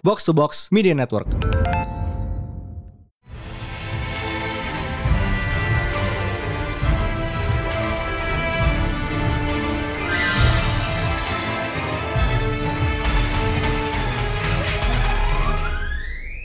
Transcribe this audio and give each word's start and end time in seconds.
Box 0.00 0.24
to 0.24 0.32
Box 0.32 0.72
Media 0.72 0.96
Network. 0.96 1.28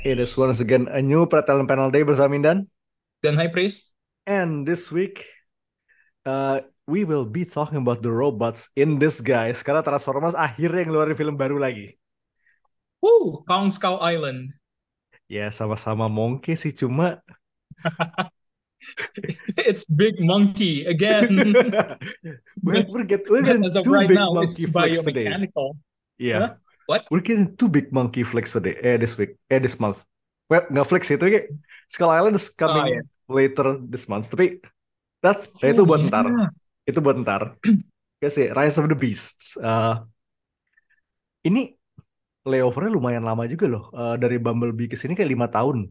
It 0.06 0.22
is 0.22 0.38
once 0.38 0.62
again 0.62 0.86
a 0.86 1.02
new 1.02 1.26
Pretalent 1.26 1.66
Panel 1.66 1.90
Day 1.90 2.06
bersama 2.06 2.38
Mindan. 2.38 2.70
Dan 3.26 3.34
High 3.34 3.50
Priest. 3.50 3.98
And 4.30 4.62
this 4.62 4.94
week, 4.94 5.26
uh, 6.30 6.62
we 6.86 7.10
will 7.10 7.26
be 7.26 7.42
talking 7.42 7.82
about 7.82 8.06
the 8.06 8.14
robots 8.14 8.70
in 8.78 9.02
disguise. 9.02 9.66
Karena 9.66 9.82
Transformers 9.82 10.38
akhirnya 10.38 10.86
ngeluarin 10.86 11.18
film 11.18 11.34
baru 11.34 11.58
lagi. 11.58 11.98
Woo, 13.06 13.46
Kong 13.46 13.70
Skull 13.70 14.02
Island. 14.02 14.58
Ya, 15.30 15.54
sama-sama 15.54 16.10
monkey 16.10 16.58
sih, 16.58 16.74
cuma... 16.74 17.22
it's 19.62 19.86
Big 19.86 20.18
Monkey 20.18 20.90
again. 20.90 21.54
we're, 22.66 22.86
we're, 22.90 23.06
get, 23.06 23.30
we're 23.30 23.46
getting 23.46 23.70
two 23.70 23.94
right 23.94 24.10
big 24.10 24.18
now, 24.18 24.34
monkey 24.34 24.66
flicks 24.66 25.06
today. 25.06 25.30
Yeah. 26.18 26.40
Huh? 26.40 26.52
What? 26.90 27.06
We're 27.14 27.22
getting 27.22 27.54
two 27.54 27.70
big 27.70 27.94
monkey 27.94 28.26
flicks 28.26 28.54
today. 28.54 28.78
Eh, 28.82 28.98
this 28.98 29.18
week. 29.18 29.38
Eh, 29.54 29.62
this 29.62 29.78
month. 29.78 30.02
Well, 30.50 30.66
nggak 30.70 30.86
flicks 30.86 31.10
itu 31.10 31.26
kayak 31.26 31.50
Skull 31.90 32.10
Island 32.14 32.38
is 32.38 32.50
coming 32.54 32.86
Oh, 32.86 32.90
yeah. 32.90 33.06
later 33.30 33.82
this 33.82 34.06
month. 34.06 34.30
Tapi 34.30 34.62
that's 35.22 35.50
eh, 35.66 35.74
itu 35.74 35.82
Oh, 35.82 35.90
buat 35.90 36.06
yeah. 36.06 36.10
ntar. 36.10 36.26
Itu 36.86 37.00
buat 37.02 37.18
ntar. 37.22 37.58
Kayak 38.22 38.34
sih 38.34 38.48
Rise 38.54 38.78
of 38.78 38.86
the 38.86 38.98
Beasts. 38.98 39.58
Uh, 39.58 40.06
ini 41.46 41.75
layovernya 42.46 42.92
lumayan 42.94 43.26
lama 43.26 43.50
juga 43.50 43.66
loh. 43.66 43.90
Uh, 43.90 44.16
dari 44.16 44.38
Bumblebee 44.38 44.88
ke 44.88 44.96
sini 44.96 45.18
kayak 45.18 45.34
lima 45.34 45.50
tahun. 45.50 45.90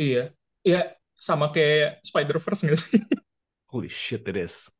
Iya. 0.00 0.32
Iya, 0.64 0.96
sama 1.20 1.52
kayak 1.52 2.00
Spider-Verse 2.00 2.62
nggak 2.64 2.80
sih? 2.80 3.00
Holy 3.72 3.92
shit 3.92 4.24
it 4.24 4.36
is. 4.40 4.72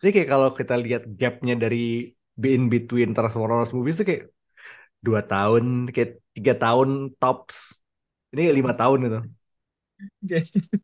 Jadi 0.00 0.10
kayak 0.12 0.28
kalau 0.32 0.48
kita 0.56 0.74
lihat 0.80 1.04
gapnya 1.04 1.56
dari 1.56 2.16
in 2.44 2.68
between 2.72 3.12
Transformers 3.12 3.72
movies 3.72 4.00
itu 4.00 4.04
kayak 4.08 4.24
dua 5.00 5.20
tahun, 5.24 5.88
kayak 5.92 6.20
tiga 6.32 6.54
tahun 6.56 7.12
tops. 7.20 7.80
Ini 8.32 8.48
kayak 8.48 8.56
lima 8.56 8.72
tahun 8.76 8.98
gitu. 9.04 9.20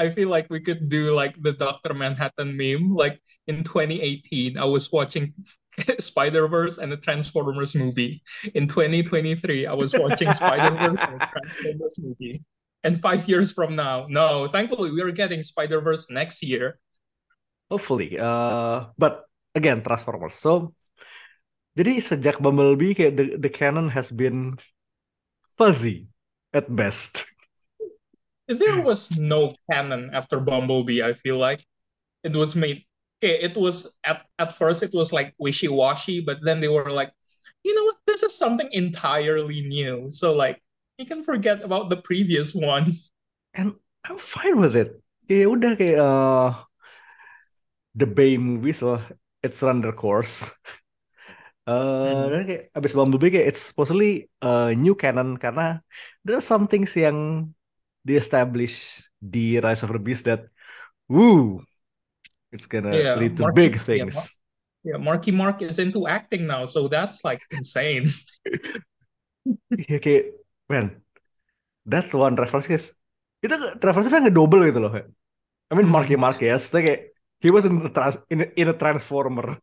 I 0.00 0.08
feel 0.08 0.28
like 0.28 0.48
we 0.48 0.60
could 0.60 0.88
do 0.88 1.12
like 1.12 1.36
the 1.36 1.52
Dr. 1.52 1.92
Manhattan 1.92 2.56
meme. 2.56 2.96
Like 2.96 3.20
in 3.44 3.64
2018, 3.64 4.56
I 4.56 4.64
was 4.64 4.88
watching 4.88 5.36
Spider-Verse 5.98 6.78
and 6.78 6.92
the 6.92 6.96
Transformers 6.96 7.74
movie. 7.74 8.22
In 8.54 8.66
2023, 8.66 9.66
I 9.66 9.74
was 9.74 9.94
watching 9.94 10.32
Spider-Verse 10.40 11.00
and 11.00 11.20
the 11.20 11.28
Transformers 11.32 11.98
movie. 12.00 12.42
And 12.84 13.00
five 13.00 13.28
years 13.28 13.52
from 13.52 13.76
now, 13.76 14.06
no, 14.08 14.48
thankfully 14.48 14.90
we 14.90 15.02
are 15.02 15.14
getting 15.14 15.42
Spider-Verse 15.42 16.10
next 16.10 16.42
year. 16.42 16.78
Hopefully. 17.70 18.18
Uh, 18.18 18.90
but 18.98 19.24
again, 19.54 19.82
Transformers. 19.82 20.34
So, 20.34 20.74
jadi 21.78 22.04
sejak 22.04 22.42
Bumblebee 22.42 22.92
kayak 22.92 23.16
the, 23.16 23.26
the 23.40 23.48
canon 23.48 23.88
has 23.88 24.12
been 24.12 24.60
fuzzy 25.56 26.12
at 26.52 26.68
best. 26.68 27.24
There 28.48 28.84
was 28.84 29.16
no 29.16 29.56
canon 29.70 30.10
after 30.12 30.36
Bumblebee, 30.36 31.00
I 31.00 31.14
feel 31.16 31.38
like. 31.40 31.64
It 32.20 32.36
was 32.36 32.52
made 32.52 32.84
okay, 33.22 33.38
it 33.38 33.54
was 33.54 33.94
at, 34.02 34.26
at 34.38 34.58
first 34.58 34.82
it 34.82 34.90
was 34.90 35.14
like 35.14 35.30
wishy-washy, 35.38 36.20
but 36.26 36.42
then 36.42 36.58
they 36.58 36.66
were 36.66 36.90
like, 36.90 37.14
you 37.62 37.70
know 37.74 37.84
what, 37.84 38.02
this 38.06 38.26
is 38.26 38.34
something 38.34 38.68
entirely 38.72 39.62
new. 39.62 40.10
So 40.10 40.34
like 40.34 40.58
you 40.98 41.06
can 41.06 41.22
forget 41.22 41.62
about 41.62 41.88
the 41.88 42.02
previous 42.02 42.50
ones. 42.58 43.14
And 43.54 43.78
I'm 44.02 44.18
fine 44.18 44.58
with 44.58 44.74
it. 44.74 44.98
Kayak 45.30 45.48
udah 45.54 45.72
kayak 45.78 45.98
uh, 46.02 46.50
the 47.94 48.10
Bay 48.10 48.34
movies 48.34 48.82
lah. 48.82 48.98
It's 49.38 49.62
run 49.62 49.80
their 49.80 49.94
course. 49.94 50.50
Uh, 51.62 52.26
dan 52.26 52.42
kayak 52.42 52.74
abis 52.74 52.90
Bumblebee 52.90 53.38
kayak 53.38 53.54
it's 53.54 53.70
supposedly 53.70 54.26
uh, 54.42 54.74
new 54.74 54.98
canon 54.98 55.38
karena 55.38 55.78
there's 56.26 56.42
some 56.42 56.66
things 56.66 56.90
yang 56.98 57.46
di-establish 58.02 59.06
di 59.22 59.62
Rise 59.62 59.86
of 59.86 59.94
the 59.94 60.02
Beast 60.02 60.26
that 60.26 60.50
woo 61.06 61.62
it's 62.52 62.68
gonna 62.68 62.92
Yeah, 62.92 63.16
lead 63.16 63.34
to 63.40 63.48
Marky- 63.48 63.56
big 63.56 63.72
yeah, 63.76 63.86
things. 63.88 64.14
Mar- 64.14 64.36
Yeah, 64.82 64.98
Marky 64.98 65.30
Mark 65.30 65.62
is 65.62 65.78
into 65.78 66.10
acting 66.10 66.42
now, 66.50 66.66
so 66.66 66.90
that's 66.90 67.22
like 67.22 67.38
insane. 67.54 68.10
Kayak 70.02 70.34
man 70.66 70.98
that 71.86 72.10
one 72.10 72.34
reference 72.34 72.66
guys 72.66 72.90
itu 73.42 73.54
reference 73.78 74.10
kan 74.10 74.26
ngedouble 74.26 74.62
gitu 74.66 74.82
loh. 74.82 74.90
I 74.94 75.72
mean 75.78 75.86
Marky 75.86 76.18
Marquez 76.18 76.66
itu 76.70 76.78
kayak 76.82 77.00
he 77.42 77.50
was 77.54 77.62
in 77.66 77.78
the 77.78 77.90
trans 77.94 78.18
in, 78.30 78.42
a- 78.42 78.52
in 78.58 78.66
a 78.70 78.76
transformer 78.76 79.54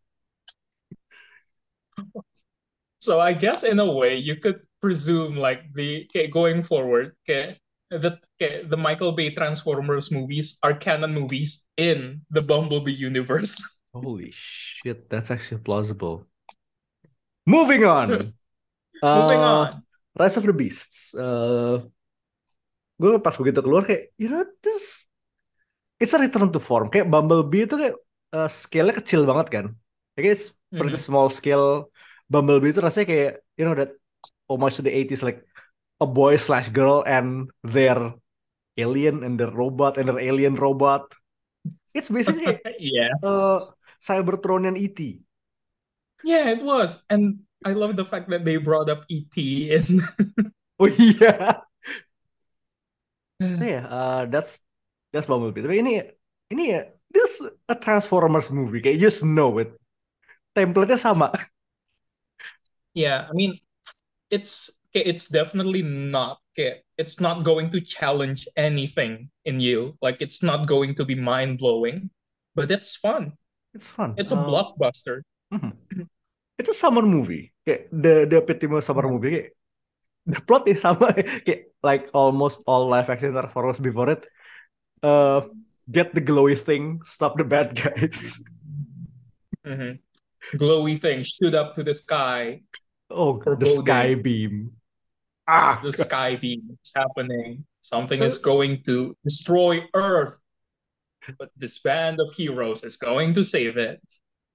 So 3.00 3.20
I 3.20 3.32
guess 3.32 3.64
in 3.64 3.80
a 3.80 3.88
way 3.88 4.20
you 4.20 4.36
could 4.36 4.60
presume 4.84 5.36
like 5.40 5.64
the 5.76 6.04
okay, 6.12 6.28
going 6.28 6.64
forward, 6.64 7.16
okay, 7.24 7.56
that 7.90 8.22
okay, 8.38 8.64
the 8.66 8.78
Michael 8.78 9.12
Bay 9.14 9.34
Transformers 9.34 10.12
movies 10.14 10.58
are 10.64 10.74
canon 10.78 11.14
movies 11.14 11.66
in 11.78 12.22
the 12.30 12.42
Bumblebee 12.42 12.94
universe. 12.96 13.58
holy 13.94 14.30
shit 14.30 15.10
that's 15.10 15.32
actually 15.34 15.58
plausible 15.62 16.30
moving 17.46 17.84
on 17.86 18.10
Moving 19.04 19.42
Uh, 19.42 19.46
on. 19.46 19.70
Rise 20.20 20.38
of 20.38 20.44
the 20.46 20.54
Beasts 20.54 21.16
uh, 21.16 21.80
gue 23.00 23.16
pas 23.24 23.36
begitu 23.40 23.60
keluar 23.64 23.88
kayak 23.88 24.12
you 24.20 24.28
know 24.28 24.44
this 24.60 25.08
it's 26.00 26.12
a 26.16 26.20
return 26.20 26.52
to 26.52 26.60
form 26.60 26.92
kayak 26.92 27.08
Bumblebee 27.08 27.64
itu 27.66 27.76
kayak 27.80 27.96
uh, 28.36 28.50
scale-nya 28.52 28.96
kecil 29.00 29.24
banget 29.24 29.48
kan 29.50 29.66
kayak 30.16 30.36
it's 30.36 30.52
pretty 30.76 31.00
Mhm. 31.00 31.02
small 31.02 31.28
scale 31.32 31.90
Bumblebee 32.30 32.72
itu 32.76 32.82
rasanya 32.84 33.08
kayak 33.10 33.32
you 33.58 33.64
know 33.66 33.76
that 33.76 33.92
homage 34.52 34.76
to 34.78 34.84
the 34.86 34.92
80s 34.94 35.24
like 35.26 35.46
a 36.00 36.08
boy 36.08 36.36
slash 36.40 36.70
girl 36.70 37.04
and 37.06 37.52
their 37.64 38.16
alien 38.80 39.24
and 39.24 39.40
their 39.40 39.52
robot 39.52 39.98
and 40.00 40.08
their 40.08 40.20
alien 40.20 40.56
robot. 40.56 41.12
It's 41.94 42.10
basically 42.10 42.60
yeah. 42.80 43.12
uh, 43.24 43.60
Cybertronian 44.00 44.80
ET 44.80 45.00
Yeah, 46.24 46.52
it 46.52 46.64
was. 46.64 47.04
And 47.10 47.44
I 47.66 47.74
love 47.74 47.96
the 47.96 48.06
fact 48.06 48.30
that 48.30 48.46
they 48.46 48.58
brought 48.58 48.90
up 48.90 49.06
ET 49.12 49.36
in. 49.38 50.02
Oh 50.80 50.88
yeah. 50.88 51.60
yeah 53.44 53.84
uh, 53.84 54.24
that's 54.32 54.64
that's 55.12 55.28
Bumblebee. 55.28 55.60
Tapi 55.60 55.84
ini 55.84 56.08
ini 56.48 56.64
ya 56.72 56.88
this 57.12 57.44
a 57.68 57.76
Transformers 57.76 58.48
movie 58.48 58.80
kayak 58.80 58.96
you 58.96 59.04
just 59.04 59.28
know 59.28 59.60
it. 59.60 59.76
Template-nya 60.56 60.96
sama. 60.96 61.36
Yeah, 62.96 63.28
I 63.28 63.34
mean, 63.36 63.60
it's 64.32 64.72
okay, 64.90 65.06
it's 65.06 65.30
definitely 65.30 65.82
not 65.84 66.38
okay, 66.54 66.82
it's 66.98 67.20
not 67.22 67.44
going 67.46 67.70
to 67.72 67.80
challenge 67.82 68.48
anything 68.58 69.30
in 69.46 69.60
you. 69.62 69.96
Like 70.02 70.22
it's 70.22 70.42
not 70.44 70.68
going 70.68 70.96
to 71.00 71.06
be 71.06 71.16
mind-blowing, 71.16 72.10
but 72.56 72.70
it's 72.72 72.96
fun. 72.96 73.34
it's 73.70 73.86
fun 73.86 74.18
It's 74.18 74.34
a 74.34 74.40
Uh, 74.40 74.50
blockbuster. 74.50 75.22
mhm. 75.54 75.78
it's 76.58 76.74
a 76.74 76.78
summer 76.78 77.06
movie 77.06 77.54
kayak 77.70 77.86
the 77.94 78.26
the 78.26 78.42
epitome 78.42 78.78
of 78.78 78.84
summer 78.84 79.06
movie 79.06 79.30
kayak 79.32 79.50
the 80.26 80.42
plot 80.44 80.66
is 80.66 80.82
sama 80.82 81.14
kayak 81.46 81.70
like 81.86 82.10
almost 82.18 82.66
all 82.66 82.90
live 82.90 83.08
action 83.14 83.30
Transformers 83.30 83.78
before 83.78 84.10
it 84.10 84.26
uh 85.06 85.46
get 85.88 86.12
the 86.18 86.22
glowy 86.22 86.58
thing 86.58 86.98
stop 87.06 87.38
the 87.38 87.46
bad 87.46 87.78
guys 87.78 88.42
Mhm. 89.66 90.00
Glowy 90.58 90.98
thing 90.98 91.22
shoot 91.22 91.54
up 91.54 91.76
to 91.78 91.84
the 91.86 91.94
sky. 91.94 92.66
oh 93.14 93.38
the 93.38 93.70
sky 93.70 94.18
beam 94.18 94.74
ah 95.50 95.82
The 95.82 95.90
sky 95.90 96.38
beam 96.38 96.78
is 96.78 96.94
happening. 96.94 97.66
Something 97.82 98.22
is 98.22 98.38
going 98.38 98.86
to 98.86 99.18
destroy 99.26 99.82
Earth. 99.98 100.38
But 101.42 101.50
this 101.58 101.82
band 101.82 102.22
of 102.22 102.30
heroes 102.38 102.86
is 102.86 103.02
going 103.02 103.34
to 103.34 103.42
save 103.42 103.82
it. 103.82 103.98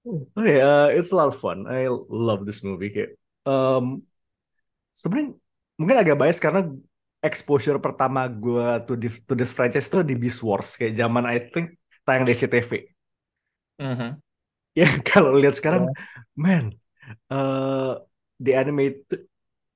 Okay, 0.06 0.60
uh, 0.62 0.94
it's 0.94 1.10
a 1.10 1.16
lot 1.18 1.34
of 1.34 1.36
fun. 1.38 1.66
I 1.66 1.90
love 1.90 2.46
this 2.46 2.62
movie. 2.62 2.94
Kayak, 2.94 3.18
um, 3.42 4.06
sebenarnya 4.94 5.34
mungkin 5.80 5.96
agak 5.98 6.16
bias 6.20 6.38
karena 6.38 6.70
exposure 7.24 7.80
pertama 7.80 8.28
gue 8.28 8.84
to 8.84 8.94
to 9.00 9.32
this 9.32 9.50
franchise 9.50 9.88
itu 9.88 10.04
di 10.04 10.14
Beast 10.14 10.44
Wars 10.44 10.76
kayak 10.76 10.94
zaman 10.94 11.24
I 11.24 11.40
think 11.50 11.80
tayang 12.04 12.28
di 12.28 12.36
SCTV. 12.36 12.70
Mhm. 13.82 14.20
Ya 14.74 14.90
kalau 15.06 15.38
lihat 15.38 15.54
sekarang, 15.54 15.86
man, 16.34 16.74
uh, 17.30 17.94
the 18.42 18.58
animate, 18.58 19.06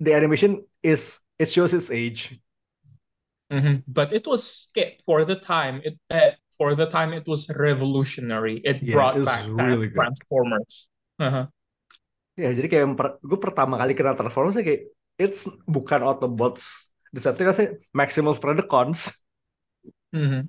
the 0.02 0.10
animation 0.10 0.58
is 0.82 1.18
it 1.38 1.48
shows 1.48 1.74
its 1.74 1.90
age. 1.90 2.38
Mhm. 3.48 3.82
But 3.88 4.12
it 4.12 4.28
was 4.28 4.68
for 5.08 5.24
the 5.24 5.36
time. 5.40 5.80
It 5.80 5.96
uh, 6.12 6.36
for 6.58 6.74
the 6.76 6.84
time 6.90 7.16
it 7.16 7.24
was 7.24 7.48
revolutionary. 7.54 8.60
It 8.60 8.82
Yeah, 8.84 8.94
brought 8.98 9.16
it 9.16 9.24
back 9.24 9.48
really. 9.48 9.88
Transformers. 9.88 10.92
Uh-huh. 11.16 11.46
Ya, 12.38 12.54
jadi 12.54 12.68
kayak 12.70 12.86
per- 12.94 13.18
gue 13.18 13.38
pertama 13.40 13.74
kali 13.80 13.96
kenal 13.96 14.14
Transformers 14.14 14.54
kayak 14.58 14.86
it's 15.18 15.48
bukan 15.66 16.04
Autobots. 16.06 16.94
Kan 17.10 17.56
sih 17.56 17.80
Maximus 17.90 18.38
Predacons. 18.38 19.24
Mhm. 20.12 20.46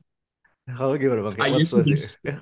Kalau 0.70 0.94
gimana 1.00 1.26
bang? 1.32 1.36
I 1.42 1.50
what's 1.56 1.72
used 1.72 1.74
to 1.74 1.82
be 1.82 1.96
the- 1.98 2.20
ya. 2.22 2.38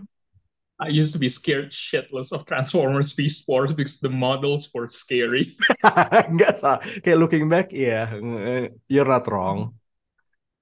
I 0.78 0.94
used 0.94 1.14
to 1.14 1.20
be 1.20 1.26
scared 1.26 1.74
shitless 1.74 2.30
of 2.30 2.46
Transformers 2.46 3.18
Beast 3.18 3.50
Wars 3.50 3.74
because 3.74 3.98
the 3.98 4.14
models 4.14 4.70
were 4.74 4.86
scary. 4.86 5.50
Enggak 6.30 6.62
salah. 6.62 6.80
Kayak 7.02 7.18
looking 7.18 7.50
back, 7.50 7.74
iya, 7.74 8.14
yeah, 8.14 8.70
you're 8.86 9.10
not 9.10 9.26
wrong. 9.26 9.74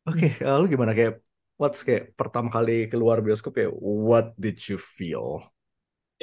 Oke, 0.07 0.31
Hmm. 0.39 0.47
lalu 0.47 0.77
gimana 0.77 0.95
kayak 0.95 1.19
what's 1.59 1.83
kayak 1.83 2.15
pertama 2.15 2.47
kali 2.47 2.87
keluar 2.87 3.19
bioskop 3.19 3.59
ya? 3.59 3.67
What 3.75 4.37
did 4.39 4.61
you 4.71 4.79
feel? 4.79 5.43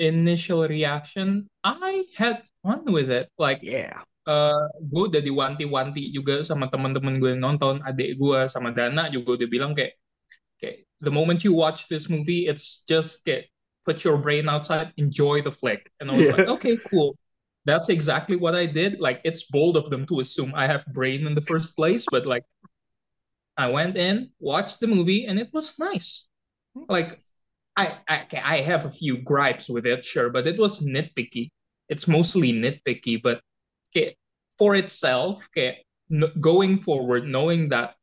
Initial 0.01 0.65
reaction, 0.73 1.53
I 1.61 2.09
had 2.17 2.49
fun 2.65 2.89
with 2.89 3.13
it. 3.13 3.29
Like 3.37 3.61
Yeah. 3.61 4.09
eh 4.25 4.63
gue 4.81 5.05
udah 5.11 5.21
diwanti-wanti 5.21 6.15
juga 6.15 6.41
sama 6.47 6.71
teman-teman 6.71 7.21
gue 7.21 7.37
yang 7.37 7.43
nonton, 7.45 7.83
adik 7.85 8.17
gue 8.17 8.47
sama 8.49 8.71
Dana 8.73 9.11
juga 9.13 9.37
udah 9.37 9.49
bilang 9.51 9.77
kayak, 9.77 9.99
kayak 10.57 10.87
the 11.03 11.11
moment 11.13 11.43
you 11.45 11.53
watch 11.53 11.91
this 11.93 12.07
movie, 12.09 12.47
it's 12.49 12.87
just 12.89 13.21
kayak 13.27 13.51
put 13.85 14.05
your 14.05 14.17
brain 14.19 14.49
outside, 14.49 14.93
enjoy 14.97 15.43
the 15.43 15.53
flick. 15.53 15.91
And 16.01 16.11
I 16.11 16.15
was 16.15 16.29
Yeah. 16.29 16.33
like, 16.33 16.47
okay, 16.47 16.79
cool. 16.91 17.17
That's 17.65 17.89
exactly 17.89 18.37
what 18.37 18.55
I 18.55 18.67
did. 18.67 19.01
Like 19.01 19.21
it's 19.25 19.45
bold 19.45 19.77
of 19.77 19.91
them 19.91 20.07
to 20.07 20.21
assume 20.21 20.53
I 20.55 20.67
have 20.67 20.85
brain 20.87 21.27
in 21.27 21.35
the 21.35 21.41
first 21.43 21.77
place, 21.77 22.07
but 22.09 22.27
like 22.27 22.45
I 23.57 23.69
went 23.69 23.97
in, 23.97 24.31
watched 24.41 24.81
the 24.81 24.87
movie, 24.87 25.27
and 25.27 25.39
it 25.39 25.51
was 25.53 25.79
nice. 25.79 26.29
Like 26.89 27.21
I 27.77 27.99
I 28.09 28.27
I 28.45 28.59
have 28.59 28.85
a 28.87 28.91
few 28.91 29.19
gripes 29.19 29.69
with 29.71 29.87
it, 29.87 30.05
sure, 30.05 30.31
but 30.31 30.47
it 30.47 30.59
was 30.59 30.81
nitpicky. 30.81 31.51
It's 31.89 32.09
mostly 32.09 32.53
nitpicky, 32.53 33.23
but 33.23 33.43
okay, 33.91 34.17
for 34.59 34.77
itself, 34.77 35.49
okay, 35.51 35.85
n- 36.13 36.33
going 36.41 36.79
forward, 36.79 37.27
knowing 37.29 37.71
that 37.71 37.97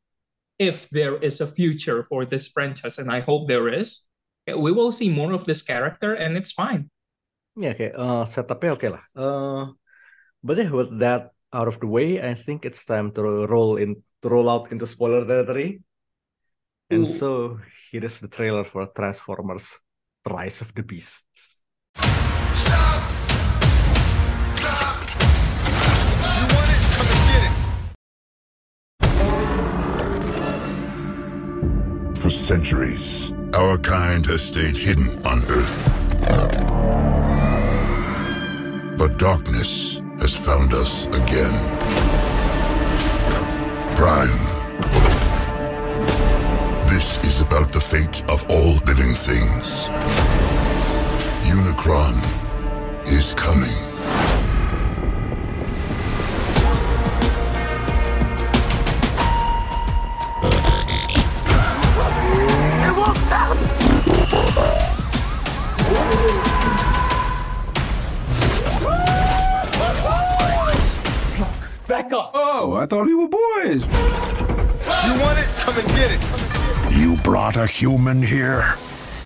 if 0.59 0.89
there 0.91 1.17
is 1.17 1.41
a 1.41 1.47
future 1.47 2.03
for 2.03 2.25
this 2.25 2.49
franchise, 2.49 2.99
and 2.99 3.11
I 3.11 3.21
hope 3.21 3.47
there 3.47 3.69
is, 3.69 4.08
we 4.47 4.71
will 4.71 4.91
see 4.91 5.09
more 5.09 5.33
of 5.33 5.45
this 5.45 5.61
character, 5.61 6.13
and 6.13 6.37
it's 6.37 6.51
fine. 6.51 6.89
yeah 7.59 7.75
okay 7.75 7.91
eh, 7.91 8.23
setupnya 8.23 8.71
oke 8.71 8.87
lah. 8.87 9.03
Eh, 9.19 9.75
but 10.39 10.55
yeah, 10.55 10.71
with 10.71 10.95
that 11.03 11.35
out 11.51 11.67
of 11.67 11.83
the 11.83 11.91
way, 11.91 12.23
I 12.23 12.31
think 12.33 12.63
it's 12.63 12.87
time 12.87 13.11
to 13.19 13.45
roll 13.47 13.75
in 13.75 13.99
to 14.23 14.31
roll 14.31 14.49
out 14.49 14.71
into 14.71 14.87
spoiler 14.87 15.27
territory. 15.27 15.83
And 16.89 17.05
Ooh. 17.05 17.11
so 17.11 17.59
here 17.91 18.05
is 18.05 18.19
the 18.23 18.29
trailer 18.31 18.63
for 18.63 18.87
Transformers: 18.95 19.75
Rise 20.23 20.61
of 20.63 20.71
the 20.73 20.83
Beasts. 20.87 21.59
You 26.39 26.47
want 26.55 26.71
it? 26.71 26.79
Come 26.95 27.11
and 27.11 27.23
get 27.27 27.43
it. 27.43 27.51
For 32.17 32.31
centuries, 32.31 33.35
our 33.53 33.77
kind 33.77 34.25
has 34.27 34.41
stayed 34.41 34.77
hidden 34.77 35.25
on 35.25 35.43
Earth. 35.49 35.93
But 38.97 39.17
darkness 39.17 40.01
has 40.19 40.35
found 40.35 40.73
us 40.73 41.07
again. 41.07 41.77
Prime. 43.95 44.45
This 46.87 47.23
is 47.23 47.41
about 47.41 47.71
the 47.71 47.81
fate 47.81 48.23
of 48.29 48.45
all 48.49 48.75
living 48.85 49.13
things. 49.13 49.87
Unicron 51.47 52.21
is 53.07 53.33
coming. 53.33 53.88
Thought 72.89 73.05
we 73.05 73.13
were 73.13 73.27
boys. 73.27 73.85
You 73.85 75.13
want 75.21 75.37
it? 75.37 75.47
Come 75.59 75.77
and 75.77 75.87
get 75.89 76.09
it. 76.11 76.19
You 76.91 77.17
brought 77.17 77.55
a 77.55 77.67
human 77.67 78.19
here? 78.19 78.73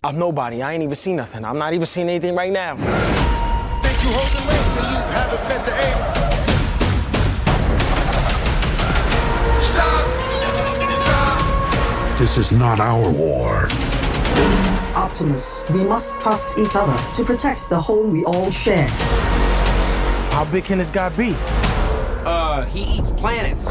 I'm 0.03 0.19
nobody. 0.19 0.61
I 0.61 0.73
ain't 0.73 0.83
even 0.83 0.95
seen 0.95 1.15
nothing. 1.15 1.45
I'm 1.45 1.57
not 1.57 1.73
even 1.73 1.85
seeing 1.85 2.09
anything 2.09 2.35
right 2.35 2.51
now. 2.51 2.75
Think 2.75 4.03
you 4.03 4.11
holding 4.11 4.47
late 4.49 4.67
and 4.83 4.91
you 4.91 4.99
haven't 5.15 5.47
met 5.47 5.65
the 5.65 5.71
aim. 5.79 5.97
Stop! 9.61 10.03
This 12.19 12.37
is 12.37 12.51
not 12.51 12.81
our 12.81 13.09
war. 13.09 13.69
Optimus, 14.93 15.63
we 15.69 15.85
must 15.85 16.19
trust 16.19 16.57
each 16.57 16.75
other 16.75 16.97
to 17.15 17.23
protect 17.23 17.69
the 17.69 17.79
home 17.79 18.11
we 18.11 18.25
all 18.25 18.51
share. 18.51 18.89
How 20.31 20.43
big 20.51 20.65
can 20.65 20.79
this 20.79 20.89
guy 20.91 21.07
be? 21.09 21.33
He 22.73 22.97
eats 22.97 23.11
planets. 23.11 23.65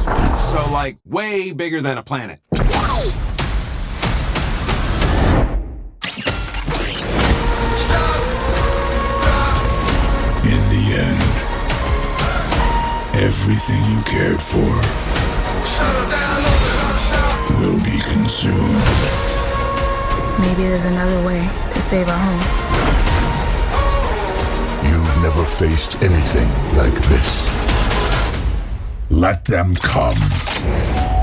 So, 0.52 0.64
like, 0.70 0.96
way 1.04 1.50
bigger 1.50 1.82
than 1.82 1.98
a 1.98 2.04
planet. 2.04 2.38
In 2.52 2.60
the 10.70 10.84
end, 10.94 11.22
everything 13.16 13.84
you 13.90 14.02
cared 14.04 14.40
for 14.40 14.70
will 17.58 17.80
be 17.82 17.98
consumed. 18.02 18.84
Maybe 20.38 20.62
there's 20.62 20.84
another 20.84 21.26
way 21.26 21.50
to 21.72 21.82
save 21.82 22.08
our 22.08 22.18
home. 22.18 22.40
You've 24.88 25.22
never 25.22 25.44
faced 25.44 26.00
anything 26.00 26.48
like 26.76 26.94
this. 27.08 27.61
Let 29.12 29.44
them 29.44 29.74
come. 29.76 31.21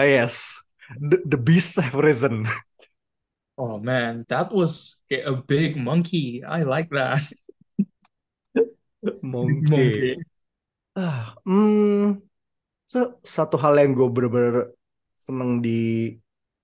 Ah 0.00 0.08
yes, 0.08 0.64
the, 0.96 1.20
the 1.28 1.36
beasts 1.36 1.76
have 1.76 1.92
risen. 1.92 2.48
Oh 3.60 3.76
man, 3.76 4.24
that 4.32 4.48
was 4.48 5.04
okay, 5.04 5.20
a 5.20 5.36
big 5.36 5.76
monkey. 5.76 6.40
I 6.40 6.64
like 6.64 6.88
that. 6.96 7.20
Monkey. 9.20 9.68
Monkey. 9.68 10.16
Ah, 10.96 11.36
hmm, 11.44 12.24
so 12.88 13.20
satu 13.20 13.60
hal 13.60 13.76
yang 13.76 13.92
gue 13.92 14.08
bener-bener 14.08 14.72
seneng 15.12 15.60
di 15.60 16.16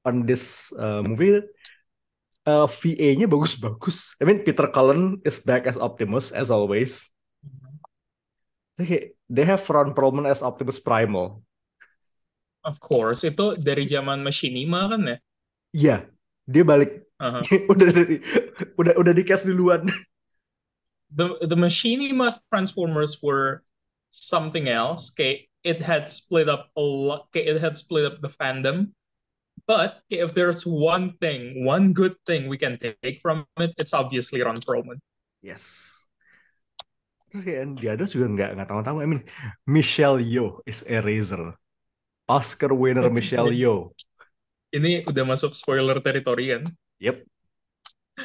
on 0.08 0.24
this 0.24 0.72
uh, 0.80 1.04
movie, 1.04 1.44
uh, 2.48 2.64
VA-nya 2.64 3.28
bagus-bagus. 3.28 4.16
I 4.16 4.24
mean 4.24 4.40
Peter 4.40 4.64
Cullen 4.72 5.20
is 5.20 5.36
back 5.36 5.68
as 5.68 5.76
Optimus 5.76 6.32
as 6.32 6.48
always. 6.48 7.12
They, 8.80 9.12
they 9.28 9.44
have 9.44 9.68
Ron 9.68 9.92
Perlman 9.92 10.24
as 10.24 10.40
Optimus 10.40 10.80
Primal. 10.80 11.44
Of 12.66 12.82
course, 12.82 13.22
itu 13.22 13.54
dari 13.62 13.86
zaman 13.86 14.26
Machinima 14.26 14.90
kan 14.90 15.00
ya? 15.06 15.16
Iya, 15.70 15.96
dia 16.42 16.64
balik. 16.66 17.06
Aha. 17.22 17.46
udah 17.72 17.88
dari, 17.94 18.18
udah 18.74 18.92
udah 18.98 19.12
di 19.14 19.22
cast 19.22 19.46
duluan. 19.46 19.86
the 21.14 21.38
the 21.46 21.54
Machinima 21.54 22.34
Transformers 22.50 23.22
were 23.22 23.62
something 24.10 24.66
else. 24.66 25.14
Okay, 25.14 25.46
it 25.62 25.78
had 25.78 26.10
split 26.10 26.50
up 26.50 26.74
a 26.74 26.82
lot. 26.82 27.30
Okay, 27.30 27.46
it 27.46 27.62
had 27.62 27.78
split 27.78 28.04
up 28.04 28.18
the 28.18 28.28
fandom. 28.28 28.90
But 29.66 30.02
if 30.10 30.34
there's 30.34 30.66
one 30.66 31.18
thing, 31.18 31.64
one 31.64 31.94
good 31.94 32.14
thing 32.26 32.46
we 32.46 32.58
can 32.58 32.78
take 32.78 33.18
from 33.22 33.46
it, 33.58 33.74
it's 33.78 33.94
obviously 33.94 34.42
Ron 34.42 34.58
Perlman. 34.62 35.02
Yes. 35.42 35.94
Terus 37.32 37.42
kayak 37.42 37.64
di 37.74 38.06
juga 38.06 38.26
nggak 38.30 38.50
nggak 38.54 38.68
tahu-tahu. 38.70 39.02
I 39.02 39.06
mean, 39.10 39.22
Michelle 39.66 40.22
Yeoh 40.22 40.62
is 40.70 40.86
Eraser. 40.86 41.54
Oscar 42.28 42.74
winner 42.74 43.06
Michelle 43.10 43.54
Yeoh. 43.54 43.94
Ini 44.74 45.06
udah 45.06 45.24
masuk 45.24 45.54
spoiler 45.54 46.02
territory 46.02 46.50
kan? 46.52 46.66
Yep. 46.98 47.22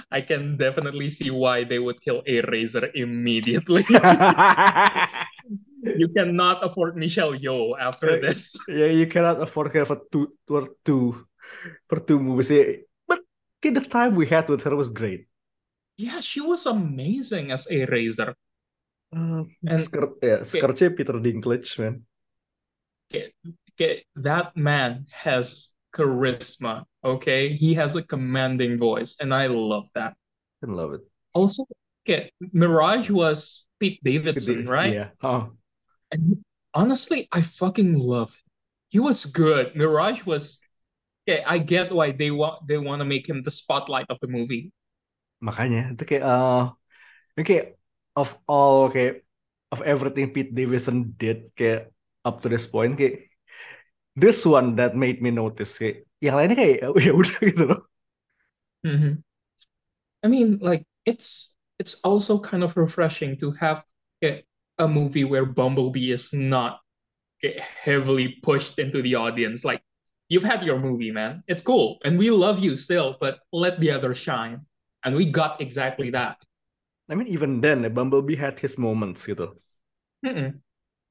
I 0.09 0.23
can 0.23 0.55
definitely 0.55 1.11
see 1.11 1.29
why 1.29 1.67
they 1.67 1.77
would 1.77 1.99
kill 1.99 2.23
a 2.25 2.39
Razor 2.47 2.89
immediately. 2.95 3.83
you 5.83 6.07
cannot 6.15 6.63
afford 6.63 6.95
Michelle 6.95 7.35
Yeoh 7.35 7.75
after 7.77 8.15
Yeah. 8.17 8.23
this. 8.31 8.55
yeah, 8.71 8.91
you 8.91 9.05
cannot 9.07 9.41
afford 9.41 9.71
her 9.75 9.85
for 9.85 9.99
two 10.09 10.31
for 10.47 10.71
two 10.87 11.27
for 11.85 11.99
two 11.99 12.19
movies. 12.23 12.49
Yeah. 12.49 12.87
But 13.05 13.21
okay, 13.59 13.75
the 13.75 13.83
time 13.85 14.15
we 14.15 14.25
had 14.31 14.47
with 14.47 14.63
her 14.63 14.75
was 14.75 14.89
great. 14.89 15.27
Yeah, 15.99 16.23
she 16.23 16.41
was 16.41 16.65
amazing 16.65 17.51
as 17.51 17.67
a 17.69 17.85
Razor. 17.85 18.33
Uh, 19.11 19.43
And- 19.67 19.81
skirt, 19.83 20.17
yeah, 20.23 20.41
skirtnya 20.47 20.95
Peter 20.95 21.19
Dinklage, 21.19 21.75
man. 21.83 22.07
Okay, 23.11 23.35
that 24.15 24.55
man 24.57 25.05
has 25.11 25.71
charisma. 25.93 26.85
Okay, 27.03 27.49
he 27.49 27.73
has 27.75 27.95
a 27.95 28.03
commanding 28.03 28.77
voice, 28.77 29.17
and 29.19 29.33
I 29.33 29.47
love 29.47 29.89
that. 29.95 30.13
I 30.63 30.69
love 30.69 30.93
it. 30.93 31.01
Also, 31.33 31.65
okay, 32.05 32.31
Mirage 32.53 33.09
was 33.09 33.67
Pete 33.79 33.99
Davidson, 34.03 34.69
right? 34.69 34.93
Yeah. 34.93 35.09
Oh. 35.23 35.57
And 36.11 36.43
honestly, 36.73 37.27
I 37.31 37.41
fucking 37.41 37.97
love 37.97 38.35
him. 38.35 38.47
He 38.89 38.99
was 38.99 39.25
good. 39.25 39.75
Mirage 39.75 40.27
was 40.27 40.59
okay. 41.23 41.41
I 41.47 41.57
get 41.57 41.91
why 41.91 42.11
they 42.11 42.29
want 42.29 42.67
they 42.67 42.77
want 42.77 42.99
to 42.99 43.07
make 43.07 43.27
him 43.27 43.41
the 43.41 43.53
spotlight 43.53 44.11
of 44.11 44.19
the 44.19 44.27
movie. 44.27 44.75
Makanya 45.41 45.95
itu 45.95 46.03
kayak 46.05 46.23
uh, 46.27 46.63
kayak 47.39 47.79
of 48.13 48.35
all 48.45 48.91
kayak 48.91 49.23
of 49.71 49.79
everything 49.87 50.35
Pete 50.35 50.51
Davidson 50.51 51.15
did 51.15 51.49
kayak 51.55 51.89
up 52.27 52.43
to 52.43 52.51
this 52.51 52.67
point 52.67 52.99
kayak 52.99 53.30
this 54.15 54.45
one 54.45 54.75
that 54.75 54.95
made 54.95 55.21
me 55.21 55.31
notice 55.31 55.79
kayak 55.79 56.07
yang 56.21 56.35
lainnya 56.37 56.57
kayak 56.57 56.79
ya 56.99 57.11
udah 57.15 57.37
gitu 57.41 57.63
loh. 57.67 57.81
Mhm. 58.83 59.23
I 60.23 60.27
mean, 60.27 60.59
like 60.61 60.85
it's 61.05 61.57
it's 61.79 62.01
also 62.03 62.39
kind 62.39 62.63
of 62.63 62.77
refreshing 62.77 63.37
to 63.41 63.51
have 63.57 63.83
okay, 64.21 64.45
a 64.77 64.87
movie 64.87 65.25
where 65.25 65.45
Bumblebee 65.45 66.11
is 66.11 66.33
not 66.33 66.79
heavily 67.83 68.37
pushed 68.43 68.77
into 68.77 69.01
the 69.01 69.15
audience. 69.15 69.65
Like 69.65 69.81
you've 70.29 70.45
had 70.45 70.63
your 70.63 70.79
movie, 70.79 71.11
man. 71.11 71.43
It's 71.47 71.61
cool, 71.61 71.97
and 72.05 72.17
we 72.17 72.29
love 72.29 72.59
you 72.59 72.77
still, 72.77 73.17
but 73.19 73.39
let 73.51 73.79
the 73.79 73.91
others 73.91 74.17
shine. 74.17 74.65
And 75.03 75.15
we 75.15 75.25
got 75.25 75.61
exactly 75.61 76.11
that. 76.11 76.37
I 77.09 77.15
mean 77.15 77.27
even 77.27 77.59
then 77.59 77.83
Bumblebee 77.91 78.37
had 78.37 78.61
his 78.61 78.77
moments 78.77 79.25
gitu. 79.25 79.57
Mm-mm. 80.23 80.61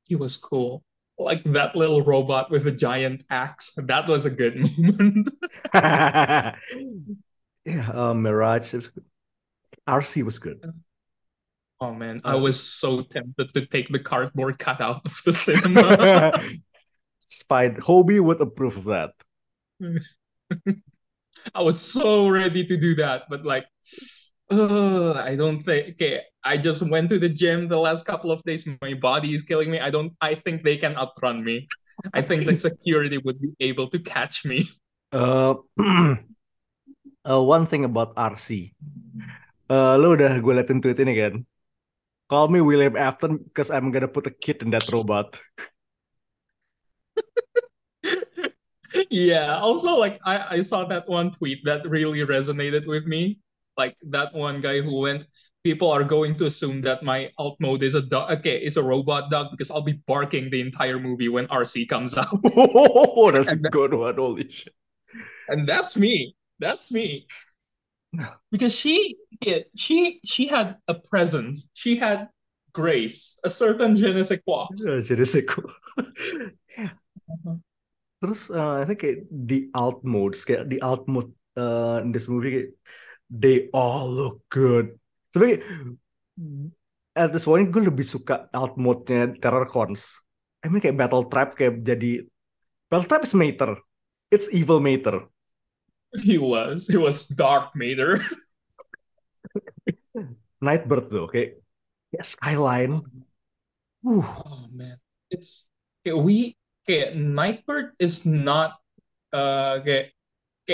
He 0.06 0.16
was 0.16 0.36
cool. 0.38 0.82
Like 1.20 1.44
that 1.44 1.76
little 1.76 2.02
robot 2.02 2.50
with 2.50 2.66
a 2.66 2.72
giant 2.72 3.24
axe. 3.30 3.74
That 3.76 4.08
was 4.08 4.24
a 4.26 4.30
good 4.30 4.56
moment. 4.78 5.28
yeah, 5.74 6.54
uh, 7.64 8.14
Mirage. 8.14 8.74
was. 8.74 8.90
RC 9.86 10.22
was 10.22 10.38
good. 10.38 10.60
Oh 11.80 11.94
man, 11.94 12.20
I 12.24 12.34
Uh, 12.34 12.36
was 12.36 12.62
so 12.62 13.02
tempted 13.02 13.54
to 13.54 13.66
take 13.66 13.88
the 13.88 13.98
cardboard 13.98 14.58
cutout 14.58 15.04
of 15.06 15.20
the 15.24 15.32
cinema. 15.32 16.32
Spider 17.24 17.80
Hobie 17.80 18.20
would 18.22 18.40
approve 18.42 18.76
of 18.76 18.84
that. 18.84 19.14
I 21.54 21.62
was 21.62 21.80
so 21.80 22.28
ready 22.28 22.66
to 22.66 22.76
do 22.76 22.94
that, 22.96 23.24
but 23.28 23.44
like, 23.44 23.66
uh, 24.50 25.14
I 25.14 25.36
don't 25.36 25.60
think. 25.62 25.94
Okay, 25.94 26.22
I 26.44 26.56
just 26.56 26.82
went 26.88 27.08
to 27.10 27.18
the 27.18 27.28
gym 27.28 27.68
the 27.68 27.78
last 27.78 28.04
couple 28.04 28.30
of 28.30 28.42
days. 28.42 28.66
My 28.82 28.94
body 28.94 29.34
is 29.34 29.42
killing 29.42 29.70
me. 29.70 29.80
I 29.80 29.90
don't. 29.90 30.12
I 30.20 30.34
think 30.34 30.62
they 30.62 30.76
can 30.76 30.96
outrun 30.96 31.44
me. 31.44 31.68
I 32.14 32.22
think 32.22 32.46
the 32.46 32.56
security 32.56 33.18
would 33.18 33.40
be 33.40 33.52
able 33.60 33.88
to 33.88 33.98
catch 33.98 34.44
me. 34.44 34.64
Uh, 35.12 35.54
uh, 37.28 37.42
one 37.42 37.66
thing 37.66 37.84
about 37.84 38.14
RC. 38.16 38.72
Uh, 39.70 39.94
lo 40.00 40.18
udah 40.18 40.34
gue 40.42 40.54
liatin 40.54 40.82
tweet 40.82 40.98
ini 40.98 41.14
kan. 41.14 41.34
Call 42.30 42.46
me 42.50 42.62
William 42.62 42.94
Afton 42.94 43.38
because 43.42 43.70
I'm 43.70 43.90
gonna 43.90 44.10
put 44.10 44.26
a 44.26 44.34
kid 44.34 44.62
in 44.62 44.70
that 44.70 44.86
robot. 44.90 45.38
Yeah. 49.10 49.58
Also, 49.58 49.94
like, 49.94 50.18
I 50.26 50.58
I 50.58 50.60
saw 50.62 50.84
that 50.90 51.06
one 51.06 51.30
tweet 51.30 51.62
that 51.64 51.86
really 51.86 52.26
resonated 52.26 52.86
with 52.86 53.06
me. 53.06 53.38
Like 53.76 53.96
that 54.10 54.34
one 54.34 54.60
guy 54.60 54.80
who 54.80 55.00
went. 55.00 55.26
People 55.60 55.92
are 55.92 56.04
going 56.04 56.36
to 56.40 56.46
assume 56.48 56.80
that 56.88 57.04
my 57.04 57.28
alt 57.36 57.60
mode 57.60 57.82
is 57.84 57.92
a 57.94 58.00
dog. 58.00 58.32
Okay, 58.40 58.56
is 58.64 58.80
a 58.80 58.82
robot 58.82 59.28
dog 59.30 59.52
because 59.52 59.68
I'll 59.70 59.84
be 59.84 60.00
barking 60.08 60.48
the 60.48 60.60
entire 60.64 60.96
movie 60.98 61.28
when 61.28 61.44
RC 61.52 61.84
comes 61.88 62.16
out. 62.16 62.32
Oh, 62.56 63.28
that's 63.30 63.52
a 63.52 63.60
And 63.60 63.68
good 63.68 63.92
one. 63.92 64.16
Holy 64.16 64.48
shit. 64.48 64.72
and 65.52 65.68
that's 65.68 65.98
me 65.98 66.32
that's 66.62 66.88
me 66.94 67.26
because 68.50 68.72
she 68.74 69.16
yeah, 69.44 69.58
she 69.76 70.20
she 70.24 70.46
had 70.46 70.76
a 70.88 70.94
presence 70.94 71.68
she 71.74 71.96
had 71.98 72.28
grace 72.72 73.36
a 73.44 73.50
certain 73.50 73.96
je 73.98 74.12
ne 74.14 74.22
sais 74.22 74.38
quoi 74.46 74.66
Ya, 74.78 75.02
jadi 75.02 75.26
sequel. 75.26 75.66
yeah. 76.78 76.94
Terus 78.20 78.50
uh, 78.52 78.80
I 78.80 78.84
think 78.84 79.00
kayak 79.00 79.18
the 79.32 79.68
alt 79.74 80.04
modes 80.04 80.44
kayak 80.44 80.68
the 80.68 80.78
alt 80.84 81.08
mode 81.08 81.32
uh, 81.56 82.00
in 82.04 82.12
this 82.12 82.28
movie 82.28 82.52
kayak, 82.52 82.70
they 83.30 83.70
all 83.70 84.10
look 84.10 84.42
good. 84.50 84.98
Sebenarnya 85.30 85.62
at 87.14 87.30
this 87.30 87.46
point 87.46 87.70
gue 87.70 87.86
lebih 87.86 88.02
suka 88.02 88.50
alt 88.50 88.74
mode-nya 88.74 89.32
Terror 89.38 89.70
Cons. 89.70 90.20
I 90.60 90.68
mean 90.68 90.82
kayak 90.82 90.98
Battle 90.98 91.24
Trap 91.30 91.56
kayak 91.56 91.86
jadi 91.86 92.26
Battle 92.90 93.08
Trap 93.08 93.22
is 93.24 93.34
Mater. 93.38 93.78
It's 94.34 94.50
evil 94.50 94.82
Mater. 94.82 95.30
he 96.18 96.42
was 96.42 96.90
he 96.90 96.98
was 96.98 97.30
dark 97.30 97.70
mater 97.78 98.18
Nightbird 100.58 101.06
tuh 101.06 101.30
kayak, 101.30 101.62
kayak 102.10 102.26
Skyline. 102.26 103.00
Oh 104.02 104.66
man 104.74 104.98
it's 105.30 105.70
we 106.04 106.58
okay, 106.84 107.14
nightbird 107.14 107.94
is 107.96 108.26
not 108.26 108.76
uh 109.32 109.78
okay, 109.80 110.12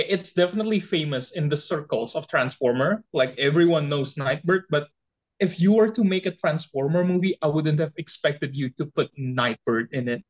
it's 0.04 0.36
definitely 0.36 0.80
famous 0.80 1.32
in 1.32 1.48
the 1.48 1.56
circles 1.56 2.12
of 2.12 2.28
transformer 2.28 3.00
like 3.16 3.32
everyone 3.40 3.88
knows 3.88 4.20
nightbird 4.20 4.68
but 4.68 4.92
if 5.40 5.60
you 5.60 5.72
were 5.72 5.88
to 5.88 6.04
make 6.04 6.28
a 6.28 6.36
transformer 6.36 7.04
movie 7.04 7.32
i 7.40 7.48
wouldn't 7.48 7.80
have 7.80 7.92
expected 7.96 8.52
you 8.52 8.68
to 8.76 8.84
put 8.92 9.08
nightbird 9.16 9.88
in 9.92 10.08
it 10.08 10.20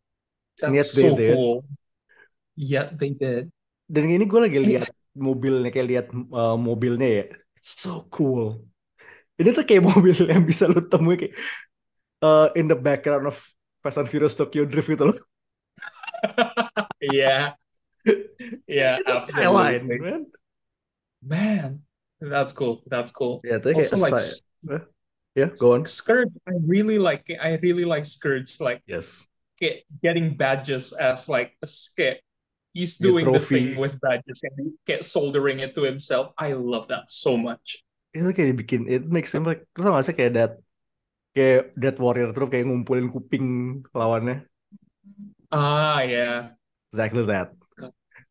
yet 0.62 0.86
that's 0.86 0.94
so 0.94 1.14
did. 1.18 1.34
cool 1.34 1.64
yet 2.54 2.94
they 2.98 3.10
did 3.10 3.50
Dan 3.86 4.10
ini 4.10 4.26
gue 4.26 4.40
lagi 4.42 4.58
lihat 4.58 4.90
mobilnya 5.14 5.70
kayak 5.70 5.86
lihat 5.86 6.06
uh, 6.10 6.58
mobilnya 6.58 7.08
ya. 7.22 7.24
It's 7.54 7.86
so 7.86 8.10
cool. 8.10 8.66
Ini 9.38 9.54
tuh 9.54 9.62
kayak 9.62 9.86
mobil 9.94 10.26
yang 10.26 10.42
bisa 10.42 10.66
lu 10.66 10.82
temui 10.82 11.14
kayak 11.14 11.34
uh, 12.20 12.50
in 12.58 12.66
the 12.66 12.74
background 12.74 13.30
of 13.30 13.38
Fast 13.80 14.02
and 14.02 14.10
Furious 14.10 14.34
Tokyo 14.34 14.66
Drift 14.66 14.90
gitu 14.90 15.06
loh. 15.06 15.18
yeah 17.14 17.54
yeah 18.70 18.98
Itu 19.02 19.12
skyline, 19.26 19.82
absolutely 19.86 19.98
man. 20.00 20.22
man 21.22 21.70
that's 22.22 22.52
cool 22.54 22.80
that's 22.88 23.10
cool 23.12 23.42
Ya, 23.44 23.58
tapi 23.60 23.76
kayak 23.76 23.90
also 23.92 23.96
like 24.00 24.14
aside- 24.16 24.88
Ya, 25.36 25.52
go 25.60 25.76
on. 25.76 25.84
Scourge 25.84 26.32
I 26.48 26.56
really 26.64 26.96
like 26.96 27.28
I 27.28 27.60
really 27.60 27.84
like 27.84 28.08
Scourge 28.08 28.56
like 28.56 28.80
Yes. 28.88 29.28
get, 29.60 29.84
getting 30.00 30.32
badges 30.32 30.96
as 30.96 31.28
like 31.28 31.52
a 31.60 31.68
skit. 31.68 32.24
He's 32.72 32.96
Yeah, 32.96 33.12
doing 33.12 33.24
the 33.28 33.40
thing 33.44 33.76
with 33.76 34.00
badges 34.00 34.40
and 34.48 34.72
get 34.88 35.04
soldering 35.04 35.60
it 35.60 35.76
to 35.76 35.84
himself. 35.84 36.32
I 36.40 36.56
love 36.56 36.88
that 36.88 37.12
so 37.12 37.36
much. 37.36 37.84
Itu 38.16 38.32
kayak 38.32 38.64
bikin 38.64 38.88
it 38.88 39.04
makes 39.12 39.28
him 39.36 39.44
like 39.44 39.68
tau 39.76 39.92
gak 39.92 40.08
sih 40.08 40.16
kayak 40.16 40.32
that 40.40 40.52
kayak 41.36 41.76
Death 41.76 42.00
Warrior 42.00 42.32
terus 42.32 42.48
kayak 42.48 42.64
ngumpulin 42.72 43.12
kuping 43.12 43.46
lawannya. 43.92 44.40
Ah, 45.52 46.00
yeah. 46.00 46.56
Exactly 46.96 47.28
that. 47.28 47.52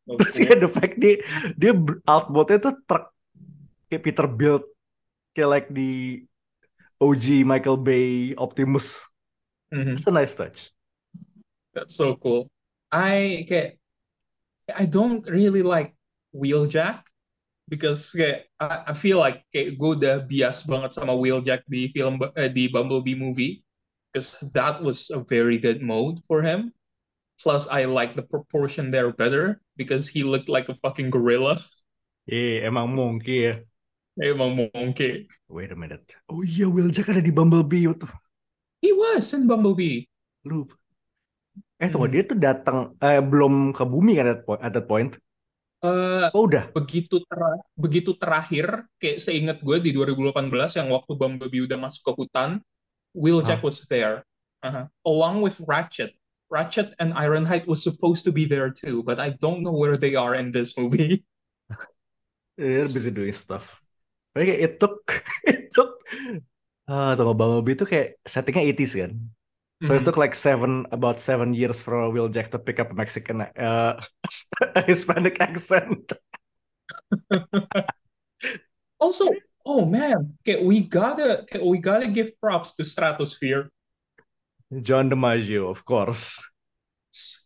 So 0.05 0.21
Terus 0.21 0.37
kayak 0.37 0.59
the 0.61 0.69
fact 0.69 0.95
dia 1.01 1.17
dia 1.57 1.73
outboardnya 2.05 2.61
tuh 2.61 2.77
truk 2.85 3.09
kayak 3.89 4.01
Peter 4.05 4.29
build 4.29 4.63
kayak 5.33 5.49
like 5.49 5.67
di 5.73 6.21
OG 7.01 7.41
Michael 7.41 7.81
Bay 7.81 8.37
Optimus. 8.37 9.01
Mhm. 9.73 9.97
It's 9.97 10.05
a 10.05 10.13
nice 10.13 10.37
touch. 10.37 10.69
That's 11.73 11.97
so 11.97 12.15
cool. 12.21 12.47
I 12.93 13.43
get 13.49 13.81
I 14.69 14.85
don't 14.85 15.25
really 15.25 15.65
like 15.65 15.97
Wheeljack 16.33 17.01
because 17.65 18.13
kayak, 18.13 18.45
I, 18.61 18.89
I 18.89 18.93
feel 18.93 19.17
like 19.17 19.41
kayak 19.49 19.77
gue 19.77 19.91
udah 19.97 20.25
bias 20.25 20.69
banget 20.69 20.93
sama 20.93 21.17
Wheeljack 21.17 21.65
di 21.65 21.89
film 21.89 22.21
eh, 22.37 22.49
di 22.49 22.69
Bumblebee 22.69 23.17
movie 23.17 23.65
because 24.09 24.37
that 24.53 24.79
was 24.85 25.09
a 25.09 25.21
very 25.25 25.57
good 25.57 25.81
mode 25.81 26.21
for 26.29 26.45
him. 26.45 26.69
Plus, 27.41 27.67
I 27.67 27.83
like 27.83 28.15
the 28.15 28.23
proportion 28.23 28.93
there 28.93 29.11
better 29.11 29.59
because 29.79 30.07
he 30.09 30.23
looked 30.23 30.47
like 30.49 30.67
a 30.71 30.75
fucking 30.79 31.11
gorilla. 31.11 31.59
Iya, 32.25 32.71
emang 32.71 32.95
monkey 32.95 33.37
ya. 33.45 33.53
Emang 34.17 34.55
monkey. 34.73 35.27
Wait 35.51 35.69
a 35.69 35.77
minute. 35.77 36.15
Oh 36.31 36.41
iya, 36.41 36.65
Wheeljack 36.65 37.11
ada 37.11 37.21
di 37.21 37.29
Bumblebee. 37.35 37.85
The- 37.93 38.09
He 38.81 38.95
was 38.95 39.29
in 39.35 39.45
Bumblebee. 39.45 40.07
Lupa. 40.45 40.73
Eh 41.75 41.91
tunggu 41.91 42.07
Mhm. 42.07 42.13
dia 42.15 42.23
tuh 42.23 42.37
datang 42.39 42.77
eh 43.03 43.19
belum 43.19 43.75
ke 43.75 43.83
bumi 43.83 44.15
kan 44.15 44.27
at, 44.31 44.39
at 44.63 44.71
that 44.71 44.87
point. 44.87 45.19
Eh, 45.85 46.27
Oh 46.33 46.47
udah. 46.49 46.71
begitu 46.73 47.21
tera- 47.29 47.61
begitu 47.77 48.15
terakhir 48.17 48.87
kayak 48.97 49.19
seingat 49.21 49.57
gue 49.61 49.77
di 49.83 49.91
2018 49.93 50.73
yang 50.79 50.87
waktu 50.89 51.13
Bumblebee 51.13 51.67
udah 51.67 51.77
masuk 51.77 52.01
ke 52.09 52.11
hutan 52.25 52.57
Wheeljack 53.13 53.61
Ah. 53.61 53.65
was 53.67 53.83
there 53.85 54.23
Uh-huh. 54.65 54.89
along 55.05 55.45
with 55.45 55.59
Ratchet 55.61 56.15
Ratchet 56.49 56.93
and 57.01 57.11
Ironhide 57.13 57.65
was 57.65 57.81
supposed 57.81 58.23
to 58.25 58.31
be 58.31 58.45
there 58.45 58.69
too 58.69 59.01
but 59.01 59.17
I 59.19 59.33
don't 59.41 59.65
know 59.65 59.73
where 59.73 59.97
they 59.97 60.13
are 60.15 60.35
in 60.37 60.51
this 60.53 60.77
movie 60.77 61.25
They're 62.57 62.87
busy 62.87 63.11
doing 63.11 63.35
stuff. 63.35 63.67
Tapi 64.31 64.47
kayak 64.47 64.61
it 64.63 64.73
took 64.79 65.03
it 65.51 65.67
took 65.75 65.99
ah 66.87 67.11
tunggu 67.19 67.35
Bumblebee 67.35 67.75
itu 67.75 67.83
kayak 67.83 68.15
settingnya 68.23 68.63
80s 68.71 68.93
kan. 68.95 69.11
So 69.83 69.91
it 69.91 70.03
Mhm. 70.03 70.07
took 70.07 70.15
like 70.15 70.31
seven 70.31 70.87
about 70.95 71.19
seven 71.19 71.51
years 71.51 71.83
for 71.83 72.07
Wheeljack 72.07 72.47
to 72.55 72.59
pick 72.63 72.79
up 72.79 72.91
a 72.91 72.95
Mexican 72.95 73.43
uh, 73.43 73.99
a 74.71 74.81
Hispanic 74.87 75.43
accent. 75.43 76.15
also 78.99 79.27
oh 79.67 79.83
man 79.83 80.31
kayak 80.47 80.63
we 80.63 80.79
gotta 80.79 81.43
kayak 81.51 81.63
we 81.67 81.77
gotta 81.77 82.07
give 82.07 82.31
props 82.39 82.71
to 82.75 82.87
Stratosphere 82.87 83.67
John 84.81 85.09
DiMaggio, 85.09 85.69
of 85.69 85.85
course. 85.85 86.41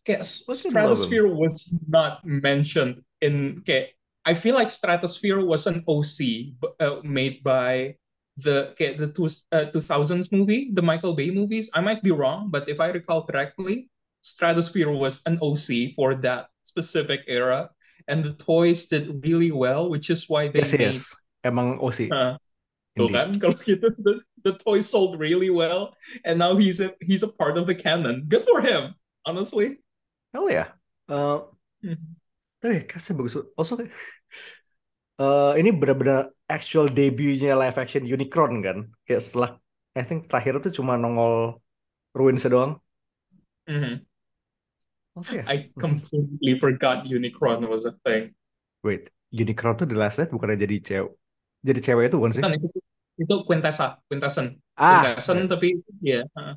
kayak. 0.02 0.26
Stratosphere 0.26 1.30
was 1.30 1.70
not 1.86 2.24
mentioned 2.26 3.02
in 3.22 3.62
kayak 3.62 3.94
I 4.26 4.34
feel 4.34 4.52
like 4.54 4.68
Stratosphere 4.68 5.40
was 5.40 5.64
an 5.64 5.80
OC 5.88 6.52
uh, 6.82 7.00
made 7.06 7.40
by 7.40 7.96
the 8.36 8.76
kayak 8.76 9.00
the 9.00 9.08
two, 9.08 9.30
uh, 9.52 9.72
2000s 9.72 10.28
movie, 10.32 10.70
the 10.76 10.82
Michael 10.84 11.16
Bay 11.16 11.30
movies. 11.32 11.70
I 11.72 11.80
might 11.80 12.02
be 12.04 12.12
wrong, 12.12 12.52
but 12.52 12.68
if 12.68 12.80
I 12.80 12.92
recall 12.92 13.24
correctly, 13.24 13.88
Stratosphere 14.20 14.92
was 14.92 15.24
an 15.24 15.40
OC 15.40 15.96
for 15.96 16.12
that 16.20 16.52
specific 16.68 17.24
era, 17.28 17.72
and 18.08 18.20
the 18.20 18.36
toys 18.36 18.86
did 18.92 19.24
really 19.24 19.50
well, 19.50 19.88
which 19.88 20.10
is 20.12 20.28
why 20.28 20.52
they 20.52 20.60
Yes, 20.60 20.72
made. 20.76 20.92
yes. 20.92 21.16
Emang 21.40 21.80
OC. 21.80 22.12
Uh, 22.12 22.36
tuh 22.92 23.08
kan, 23.08 23.32
kalau 23.40 23.56
gitu, 23.64 23.88
the, 24.44 24.52
toys 24.58 24.88
sold 24.88 25.18
really 25.20 25.50
well, 25.50 25.94
and 26.24 26.38
now 26.38 26.56
he's 26.56 26.80
a 26.80 26.94
he's 27.00 27.22
a 27.22 27.28
part 27.28 27.58
of 27.58 27.66
the 27.66 27.74
canon. 27.74 28.24
Good 28.28 28.44
for 28.44 28.60
him, 28.60 28.94
honestly. 29.26 29.80
Oh 30.34 30.48
ya. 30.48 30.72
Eh, 31.10 31.38
Mhm. 31.80 32.20
tapi 32.60 32.84
kasih 32.84 33.16
bagus. 33.16 33.40
Also 33.56 33.80
eh, 33.80 35.52
ini 35.60 35.72
benar-benar 35.72 36.28
actual 36.44 36.92
debutnya 36.92 37.56
live 37.56 37.76
action 37.80 38.04
Unicron 38.04 38.60
kan. 38.60 38.78
Kayak 39.08 39.22
setelah 39.24 39.50
I 39.96 40.04
think 40.04 40.28
terakhir 40.28 40.60
tuh 40.60 40.72
cuma 40.76 41.00
nongol 41.00 41.58
Ruins 42.12 42.44
doang. 42.46 42.78
Mhm. 43.66 44.04
Also 45.16 45.34
ya. 45.34 45.44
I 45.46 45.72
completely 45.74 46.58
forgot 46.60 47.06
Unicron 47.06 47.66
was 47.66 47.84
a 47.84 47.94
thing. 48.06 48.34
Wait, 48.86 49.10
Unicron 49.34 49.76
tuh 49.76 49.86
The 49.86 49.96
Last 49.98 50.22
Night 50.22 50.30
bukannya 50.30 50.56
jadi 50.56 50.76
cewek. 50.80 51.12
Jadi 51.60 51.80
cewek 51.84 52.04
itu 52.08 52.16
bukan 52.16 52.32
sih? 52.32 52.42
Bukan, 52.44 52.56
itu, 52.56 52.78
itu 53.20 53.34
Quintessa, 53.44 54.00
Quintessence. 54.08 54.56
Ah, 54.80 55.04
Quintessence, 55.04 55.44
tapi 55.44 55.76
ya, 56.00 56.24
uh, 56.32 56.56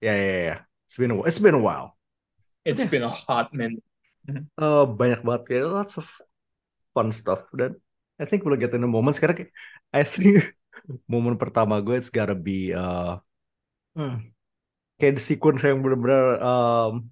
ya 0.00 0.14
ya 0.16 0.38
ya. 0.54 0.56
It's 0.88 0.96
been 0.96 1.12
a 1.12 1.16
while. 1.20 1.28
It's 1.28 1.38
been 1.38 1.54
a 1.54 1.62
while. 1.62 2.00
it's 2.64 2.84
been 2.86 3.04
a 3.04 3.12
hot 3.12 3.52
minute. 3.52 3.82
Eh, 4.28 4.84
banyak 4.84 5.24
banget 5.24 5.42
kayak 5.48 5.66
lots 5.72 5.96
of 5.96 6.06
fun 6.92 7.10
stuff 7.10 7.48
dan 7.56 7.74
I 8.20 8.28
think 8.28 8.44
we'll 8.44 8.60
get 8.60 8.76
in 8.76 8.84
a 8.84 8.90
moment 8.90 9.16
sekarang 9.16 9.36
kayak 9.42 9.52
I 9.90 10.04
think 10.04 10.52
momen 11.10 11.40
pertama 11.40 11.80
gue 11.80 11.96
it's 11.96 12.12
gotta 12.12 12.36
be 12.36 12.76
uh, 12.76 13.16
hmm, 13.96 14.30
kayak 15.00 15.16
the 15.18 15.22
sequence 15.24 15.64
yang 15.64 15.80
benar-benar 15.80 16.36
um, 16.44 17.08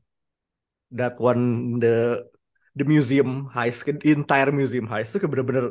that 0.93 1.17
one 1.17 1.77
the 1.81 2.29
the 2.77 2.85
museum 2.85 3.49
heist 3.51 3.89
the 3.89 4.13
entire 4.13 4.53
museum 4.53 4.87
heist 4.87 5.17
itu 5.17 5.25
kayak 5.25 5.33
benar-benar 5.33 5.65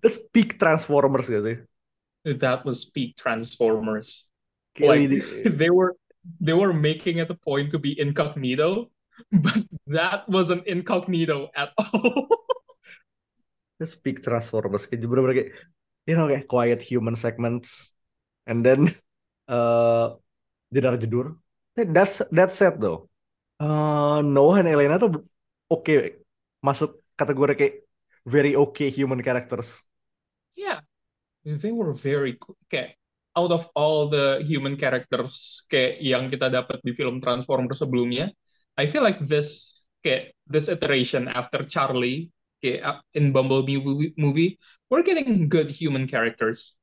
it's 0.00 0.18
peak 0.32 0.56
Transformers 0.56 1.28
gak 1.28 1.44
sih 1.44 1.56
That 2.24 2.64
was 2.64 2.84
peak 2.86 3.16
Transformers. 3.16 4.30
Like 4.78 5.10
they 5.44 5.70
were 5.70 5.96
they 6.40 6.54
were 6.54 6.72
making 6.72 7.18
it 7.18 7.30
a 7.30 7.34
point 7.34 7.70
to 7.72 7.78
be 7.78 7.98
incognito, 7.98 8.90
but 9.30 9.58
that 9.90 10.28
wasn't 10.28 10.66
incognito 10.66 11.50
at 11.54 11.74
all. 11.78 12.28
It's 13.82 13.98
peak 13.98 14.22
Transformers. 14.22 14.86
Kayak 14.86 15.10
bener-bener 15.10 15.34
kayak 15.34 15.50
you 16.06 16.14
know 16.14 16.30
kayak 16.30 16.46
quiet 16.46 16.80
human 16.80 17.18
segments. 17.18 17.92
And 18.46 18.62
then 18.62 18.86
uh 19.50 20.14
jedar 20.72 20.96
jedur 20.96 21.42
that's 21.76 22.22
that's 22.30 22.56
sad 22.56 22.80
though. 22.80 23.08
Uh, 23.56 24.20
Noah 24.20 24.60
and 24.60 24.68
Elena 24.68 24.98
tuh 24.98 25.24
oke 25.70 26.20
masuk 26.60 27.00
kategori 27.16 27.54
kayak 27.56 27.74
very 28.26 28.52
okay 28.58 28.92
human 28.92 29.22
characters. 29.24 29.86
Yeah, 30.52 30.84
they 31.44 31.72
were 31.74 31.92
very 31.92 32.34
co- 32.38 32.56
kayak 32.70 32.94
out 33.34 33.50
of 33.50 33.66
all 33.74 34.06
the 34.12 34.44
human 34.44 34.76
characters 34.76 35.64
kayak 35.72 35.98
yang 36.04 36.28
kita 36.28 36.52
dapat 36.52 36.78
di 36.84 36.92
film 36.92 37.16
Transformers 37.18 37.80
sebelumnya, 37.80 38.28
I 38.76 38.84
feel 38.86 39.00
like 39.02 39.18
this 39.24 39.72
kayak 40.04 40.36
this 40.46 40.68
iteration 40.68 41.26
after 41.30 41.64
Charlie 41.64 42.28
kayak 42.62 42.80
uh, 42.84 42.98
in 43.16 43.32
Bumblebee 43.34 43.78
movie, 43.82 44.12
movie 44.14 44.58
we're 44.90 45.02
getting 45.02 45.48
good 45.48 45.70
human 45.72 46.06
characters. 46.06 46.78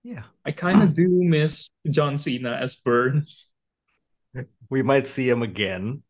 yeah 0.00 0.24
I 0.48 0.52
kind 0.56 0.80
of 0.80 0.96
do 0.96 1.04
miss 1.12 1.68
John 1.84 2.16
Cena 2.16 2.56
as 2.56 2.80
Burns. 2.80 3.52
we 4.72 4.80
might 4.80 5.04
see 5.04 5.28
him 5.28 5.42
again 5.44 6.00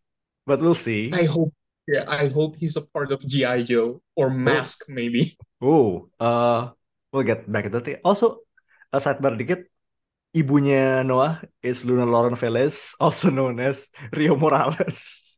but 0.46 0.60
we'll 0.62 0.78
see 0.78 1.10
I 1.10 1.24
hope 1.26 1.50
yeah, 1.90 2.06
I 2.06 2.28
hope 2.30 2.54
he's 2.54 2.76
a 2.78 2.86
part 2.86 3.10
of 3.10 3.18
GI 3.26 3.64
Joe 3.66 3.98
or 4.14 4.30
Mask 4.30 4.86
maybe. 4.86 5.34
oh 5.58 6.06
uh 6.22 6.70
we'll 7.10 7.26
get 7.26 7.46
back 7.50 7.66
to 7.66 7.78
that 7.78 8.00
also 8.06 8.42
a 8.94 8.98
sidebar 8.98 9.34
dikit 9.34 9.66
ibunya 10.34 11.02
Noah 11.02 11.42
is 11.62 11.82
Luna 11.82 12.06
Lauren 12.06 12.38
Velez 12.38 12.94
also 13.02 13.30
known 13.30 13.58
as 13.58 13.90
Rio 14.14 14.34
Morales 14.38 15.36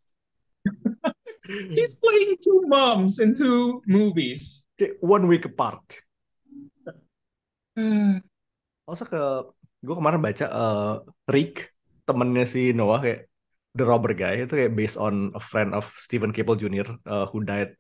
He's 1.43 1.99
playing 1.99 2.39
two 2.39 2.63
moms 2.71 3.19
in 3.19 3.35
two 3.35 3.83
movies. 3.85 4.63
Kayak 4.79 5.03
one 5.03 5.27
week 5.27 5.43
apart 5.45 5.83
Also 8.87 9.05
ke 9.09 9.21
gue 9.83 9.95
kemarin 9.97 10.23
baca 10.23 10.47
eh, 10.47 10.95
Rick 11.33 11.75
temennya 12.07 12.47
si 12.47 12.71
Noah 12.71 13.01
kayak 13.03 13.21
The 13.73 13.85
Robber 13.89 14.13
Guy 14.13 14.45
itu 14.45 14.53
kayak 14.53 14.77
based 14.77 15.01
on 15.01 15.33
a 15.33 15.43
friend 15.43 15.73
of 15.73 15.89
Stephen 15.97 16.31
Cable 16.31 16.59
Jr. 16.59 16.87
eh, 16.87 17.27
who 17.33 17.43
died 17.43 17.75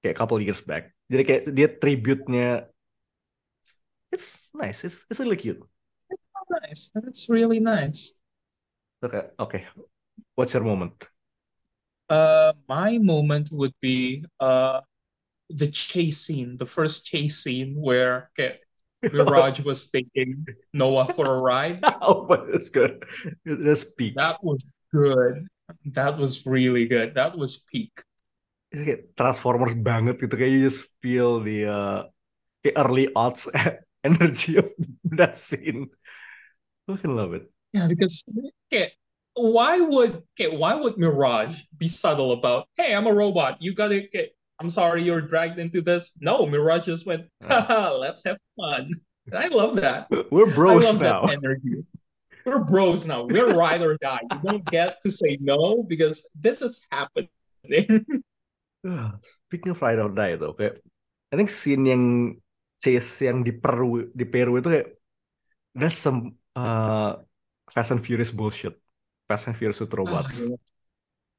kayak 0.00 0.16
couple 0.16 0.40
years 0.40 0.64
back. 0.64 0.90
Jadi 1.06 1.22
kayak 1.22 1.42
dia 1.52 1.68
tribute-nya 1.68 2.66
it's 4.14 4.54
nice, 4.54 4.86
it's, 4.86 5.04
it's 5.10 5.18
really 5.18 5.36
cute. 5.36 5.60
It's 6.10 6.28
Nice. 6.50 6.90
That's 6.94 7.28
really 7.28 7.60
nice. 7.60 8.12
Okay. 9.02 9.28
oke, 9.38 9.60
what's 10.34 10.54
your 10.54 10.64
moment? 10.64 11.08
Uh, 12.08 12.52
my 12.68 12.98
moment 12.98 13.50
would 13.52 13.74
be 13.80 14.24
uh 14.40 14.80
the 15.50 15.68
chase 15.68 16.24
scene, 16.24 16.56
the 16.56 16.66
first 16.66 17.04
chase 17.04 17.44
scene 17.44 17.76
where 17.76 18.30
kayak 18.36 18.64
Mirage 19.12 19.60
was 19.68 19.88
taking 19.92 20.46
Noah 20.72 21.12
for 21.12 21.28
a 21.28 21.38
ride. 21.40 21.80
oh, 22.00 22.24
but 22.24 22.48
it's 22.48 22.68
good. 22.68 23.04
It's 23.44 23.84
peak. 23.84 24.16
That 24.16 24.40
was 24.40 24.64
good. 24.92 25.48
That 25.92 26.16
was 26.16 26.44
really 26.48 26.88
good. 26.88 27.14
That 27.16 27.36
was 27.36 27.64
peak. 27.68 27.92
Transformers 29.16 29.76
banget 29.76 30.18
gitu 30.18 30.34
kayak 30.34 30.50
you 30.50 30.60
just 30.64 30.88
feel 31.04 31.44
the 31.44 31.68
uh, 31.68 32.00
kayak 32.64 32.76
early 32.80 33.06
odds 33.12 33.46
energy 34.04 34.56
of 34.56 34.68
that 35.04 35.38
scene. 35.38 35.90
Fucking 36.86 37.16
love 37.16 37.34
it. 37.34 37.50
Yeah, 37.72 37.88
because 37.88 38.22
okay, 38.68 38.92
why 39.34 39.80
would 39.80 40.22
okay, 40.38 40.56
why 40.56 40.74
would 40.74 40.96
Mirage 40.96 41.62
be 41.76 41.88
subtle 41.88 42.32
about, 42.32 42.68
hey, 42.76 42.94
I'm 42.94 43.06
a 43.06 43.12
robot. 43.12 43.60
You 43.60 43.74
gotta 43.74 44.02
get 44.12 44.36
I'm 44.60 44.68
sorry 44.68 45.02
you're 45.02 45.20
dragged 45.20 45.58
into 45.58 45.80
this. 45.80 46.12
No, 46.20 46.46
Mirage 46.46 46.86
just 46.86 47.06
went, 47.06 47.26
haha, 47.42 47.96
let's 47.96 48.24
have 48.24 48.38
fun. 48.56 48.90
I 49.32 49.48
love 49.48 49.76
that. 49.76 50.06
We're 50.30 50.52
bros 50.54 50.86
I 50.86 50.90
love 50.90 51.00
now. 51.00 51.26
that 51.26 51.38
energy. 51.42 51.84
We're 52.44 52.62
bros 52.62 53.06
now. 53.06 53.24
We're 53.24 53.56
ride 53.56 53.80
or 53.80 53.96
die. 53.96 54.20
You 54.30 54.38
don't 54.44 54.64
get 54.66 55.02
to 55.02 55.10
say 55.10 55.38
no 55.40 55.82
because 55.82 56.28
this 56.38 56.60
is 56.60 56.86
happening. 56.92 57.28
Speaking 59.48 59.72
of 59.72 59.80
Ride 59.80 59.98
or 59.98 60.12
Die 60.12 60.36
though, 60.36 60.52
kayak 60.52 60.84
I 61.32 61.40
think 61.40 61.48
scene 61.48 61.88
yang 61.88 62.36
chase 62.84 63.24
yang 63.24 63.40
di 63.40 63.56
Peru 63.56 64.12
di 64.12 64.28
Peru 64.28 64.60
itu 64.60 64.68
kayak 64.68 64.88
that's 65.72 65.96
some 65.96 66.36
uh, 66.52 67.16
Fast 67.72 67.96
and 67.96 68.04
Furious 68.04 68.28
bullshit. 68.28 68.76
Fast 69.24 69.48
and 69.48 69.56
Furious 69.56 69.80
with 69.80 69.96
robots. 69.96 70.36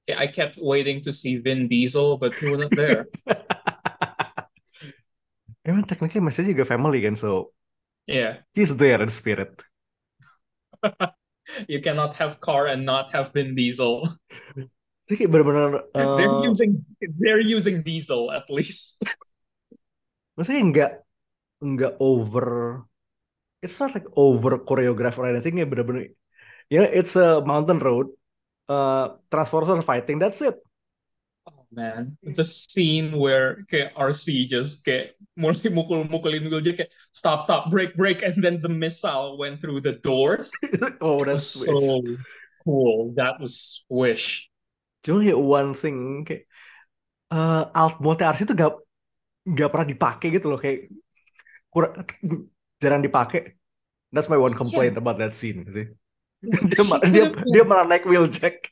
Yeah, 0.09 0.17
I 0.17 0.25
kept 0.25 0.57
waiting 0.57 1.05
to 1.05 1.13
see 1.13 1.37
Vin 1.37 1.69
Diesel, 1.69 2.17
but 2.17 2.33
he 2.33 2.49
wasn't 2.49 2.73
there. 2.73 3.05
Emang 5.65 5.85
technically 5.85 6.21
masih 6.21 6.49
juga 6.49 6.65
family 6.65 7.05
kan 7.05 7.13
so 7.17 7.53
Yeah, 8.05 8.45
he's 8.53 8.73
there 8.77 9.01
in 9.01 9.09
spirit. 9.09 9.65
you 11.71 11.81
cannot 11.81 12.13
have 12.21 12.37
car 12.37 12.69
and 12.69 12.85
not 12.85 13.09
have 13.13 13.33
Vin 13.33 13.57
Diesel. 13.57 14.05
Ini 15.05 15.13
kayak 15.17 15.29
bener-bener 15.29 15.89
They're 15.93 16.45
using 16.45 16.81
they're 17.21 17.41
using 17.41 17.85
diesel 17.85 18.29
at 18.33 18.49
least. 18.49 19.01
maksudnya 20.37 20.61
nggak 20.69 20.91
nggak 21.61 21.95
over 21.99 22.81
it's 23.63 23.79
not 23.79 23.93
like 23.95 24.07
over 24.15 24.59
choreographed 24.61 25.17
or 25.17 25.27
anything 25.29 25.57
ya 25.57 25.65
bener-bener 25.65 26.11
ya 26.69 26.83
it's 26.85 27.15
a 27.15 27.41
mountain 27.45 27.79
road 27.79 28.11
uh, 28.69 29.15
Transformers 29.31 29.69
are 29.69 29.85
fighting 29.85 30.19
that's 30.19 30.41
it 30.41 30.57
Oh 31.45 31.61
man, 31.69 32.17
the 32.25 32.41
scene 32.41 33.13
where 33.13 33.61
kayak 33.69 33.93
RC 33.93 34.49
just 34.49 34.81
kayak 34.81 35.13
mulai 35.37 35.69
mukul-mukulin 35.69 36.41
Will 36.49 36.57
kayak 36.57 36.89
stop 37.13 37.45
stop 37.45 37.69
break 37.69 37.93
break 37.93 38.25
and 38.25 38.41
then 38.41 38.57
the 38.65 38.71
missile 38.71 39.37
went 39.37 39.61
through 39.61 39.77
the 39.85 39.93
doors. 40.01 40.49
oh 41.05 41.21
that's 41.21 41.45
so 41.45 42.01
cool. 42.65 43.13
That 43.13 43.37
was 43.37 43.85
Wish. 43.93 44.49
cuma 45.05 45.21
ya 45.21 45.37
one 45.37 45.77
thing 45.77 46.25
kayak 46.25 46.49
uh, 47.29 47.69
alt 47.77 48.01
mode 48.01 48.25
RC 48.25 48.49
itu 48.49 48.57
nggak 48.57 48.73
nggak 49.45 49.69
pernah 49.69 49.85
dipakai 49.85 50.27
gitu 50.33 50.49
loh 50.49 50.57
kayak 50.57 50.89
kurang 51.75 52.07
jarang 52.79 53.03
dipakai 53.03 53.51
that's 54.15 54.31
my 54.31 54.39
one 54.39 54.55
complaint 54.55 54.95
about 54.95 55.19
that 55.19 55.35
scene 55.35 55.67
sih 55.67 55.91
dia 56.71 56.83
dia 57.11 57.25
dia 57.35 57.63
malah 57.67 57.83
naik 57.83 58.07
wheeljack 58.07 58.71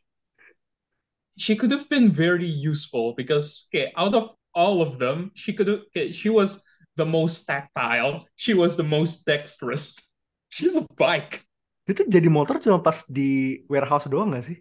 she 1.35 1.59
could 1.59 1.73
have 1.73 1.89
been 1.89 2.07
very 2.07 2.47
useful 2.47 3.11
because 3.17 3.67
okay, 3.67 3.91
out 3.97 4.13
of 4.13 4.37
all 4.53 4.85
of 4.85 5.01
them, 5.01 5.33
she 5.33 5.49
could 5.49 5.65
okay, 5.89 6.13
she 6.13 6.29
was 6.29 6.61
the 6.93 7.05
most 7.05 7.49
tactile. 7.49 8.21
She 8.37 8.53
was 8.53 8.77
the 8.77 8.85
most 8.85 9.25
dexterous. 9.25 10.13
She's 10.53 10.77
a 10.77 10.85
bike. 10.93 11.41
itu 11.83 12.07
jadi 12.07 12.31
motor 12.31 12.63
cuma 12.63 12.79
pas 12.79 13.03
di 13.11 13.59
warehouse 13.67 14.07
doang 14.07 14.31
gak 14.31 14.47
sih 14.47 14.59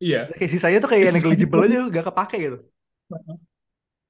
Yeah. 0.00 0.32
kayak 0.32 0.50
sisanya 0.50 0.78
tuh 0.80 0.90
kayak 0.96 1.12
negligible 1.12 1.60
aja 1.68 1.86
gak 1.92 2.08
kepake 2.08 2.36
gitu 2.40 2.58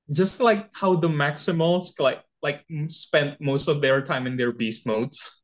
just 0.09 0.39
like 0.41 0.71
how 0.73 0.95
the 0.97 1.11
Maximals 1.11 1.93
like 1.99 2.23
like 2.43 2.65
spent 2.89 3.41
most 3.41 3.69
of 3.69 3.81
their 3.81 4.03
time 4.03 4.27
in 4.27 4.37
their 4.37 4.53
beast 4.53 4.87
modes. 4.87 5.43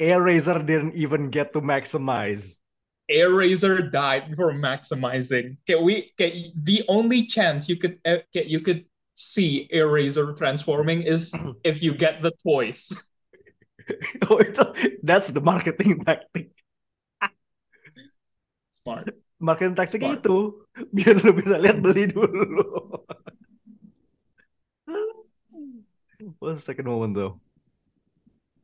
Air 0.00 0.22
Razor 0.22 0.64
didn't 0.64 0.96
even 0.96 1.28
get 1.28 1.52
to 1.52 1.60
maximize. 1.60 2.56
Air 3.10 3.30
Razor 3.34 3.90
died 3.90 4.30
before 4.30 4.54
maximizing. 4.54 5.58
Okay, 5.68 5.76
we 5.76 6.14
okay, 6.16 6.52
the 6.54 6.84
only 6.88 7.26
chance 7.26 7.68
you 7.68 7.76
could 7.76 7.98
uh, 8.06 8.24
okay, 8.30 8.46
you 8.46 8.60
could 8.60 8.86
see 9.12 9.68
Air 9.70 9.88
Razor 9.88 10.32
transforming 10.34 11.02
is 11.02 11.34
if 11.64 11.82
you 11.82 11.92
get 11.92 12.22
the 12.22 12.32
toys. 12.40 12.94
oh, 14.30 14.40
that's 15.02 15.28
the 15.34 15.40
marketing 15.42 16.00
tactic. 16.06 16.54
Smart. 18.86 19.12
Marketing 19.40 19.74
tacticnya 19.76 20.16
Smart. 20.16 20.24
itu 20.24 20.36
biar 20.94 21.14
lu 21.20 21.30
bisa 21.36 21.56
lihat 21.60 21.82
beli 21.82 22.08
dulu. 22.08 22.64
What's 26.38 26.60
the 26.60 26.64
second 26.72 26.86
moment 26.86 27.14
though? 27.14 27.40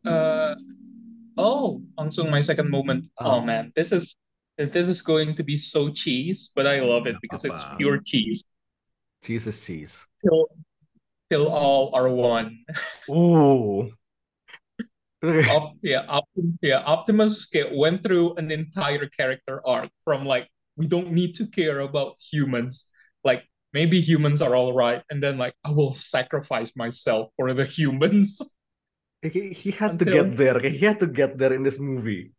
Uh 0.04 0.54
oh, 1.36 1.82
langsung 1.98 2.30
my 2.30 2.40
second 2.40 2.70
moment. 2.70 3.08
Oh 3.18 3.38
Oh. 3.38 3.40
man, 3.40 3.72
this 3.74 3.92
is 3.92 4.14
this 4.56 4.88
is 4.88 5.02
going 5.02 5.34
to 5.36 5.44
be 5.44 5.56
so 5.56 5.90
cheese, 5.90 6.50
but 6.54 6.66
I 6.66 6.80
love 6.80 7.06
it 7.06 7.16
because 7.20 7.44
it's 7.44 7.64
pure 7.76 7.98
cheese. 8.04 8.44
Cheese 9.24 9.46
is 9.46 9.58
cheese. 9.64 10.06
Till 10.24 10.48
till 11.30 11.48
all 11.48 11.94
are 11.94 12.08
one. 12.08 12.64
Ooh. 13.10 13.90
Op, 15.26 15.74
yeah, 15.82 16.06
Optim, 16.06 16.54
yeah, 16.62 16.84
Optimus 16.86 17.50
went 17.74 18.04
through 18.04 18.36
an 18.36 18.52
entire 18.52 19.08
character 19.10 19.58
arc 19.66 19.90
from 20.04 20.24
like 20.24 20.46
we 20.76 20.86
don't 20.86 21.10
need 21.10 21.34
to 21.40 21.48
care 21.48 21.80
about 21.80 22.20
humans, 22.20 22.86
like 23.24 23.42
maybe 23.76 24.00
humans 24.00 24.40
are 24.40 24.56
all 24.56 24.72
right, 24.72 25.04
and 25.12 25.20
then 25.20 25.36
like 25.36 25.52
I 25.60 25.68
will 25.68 25.92
sacrifice 25.92 26.72
myself 26.72 27.28
for 27.36 27.52
the 27.52 27.68
humans. 27.68 28.40
He, 29.26 29.50
he 29.50 29.74
had 29.74 29.98
to 29.98 30.06
get 30.06 30.36
there. 30.38 30.60
He 30.60 30.86
had 30.86 31.02
to 31.02 31.08
get 31.08 31.34
there 31.34 31.50
in 31.50 31.66
this 31.66 31.80
movie. 31.82 32.30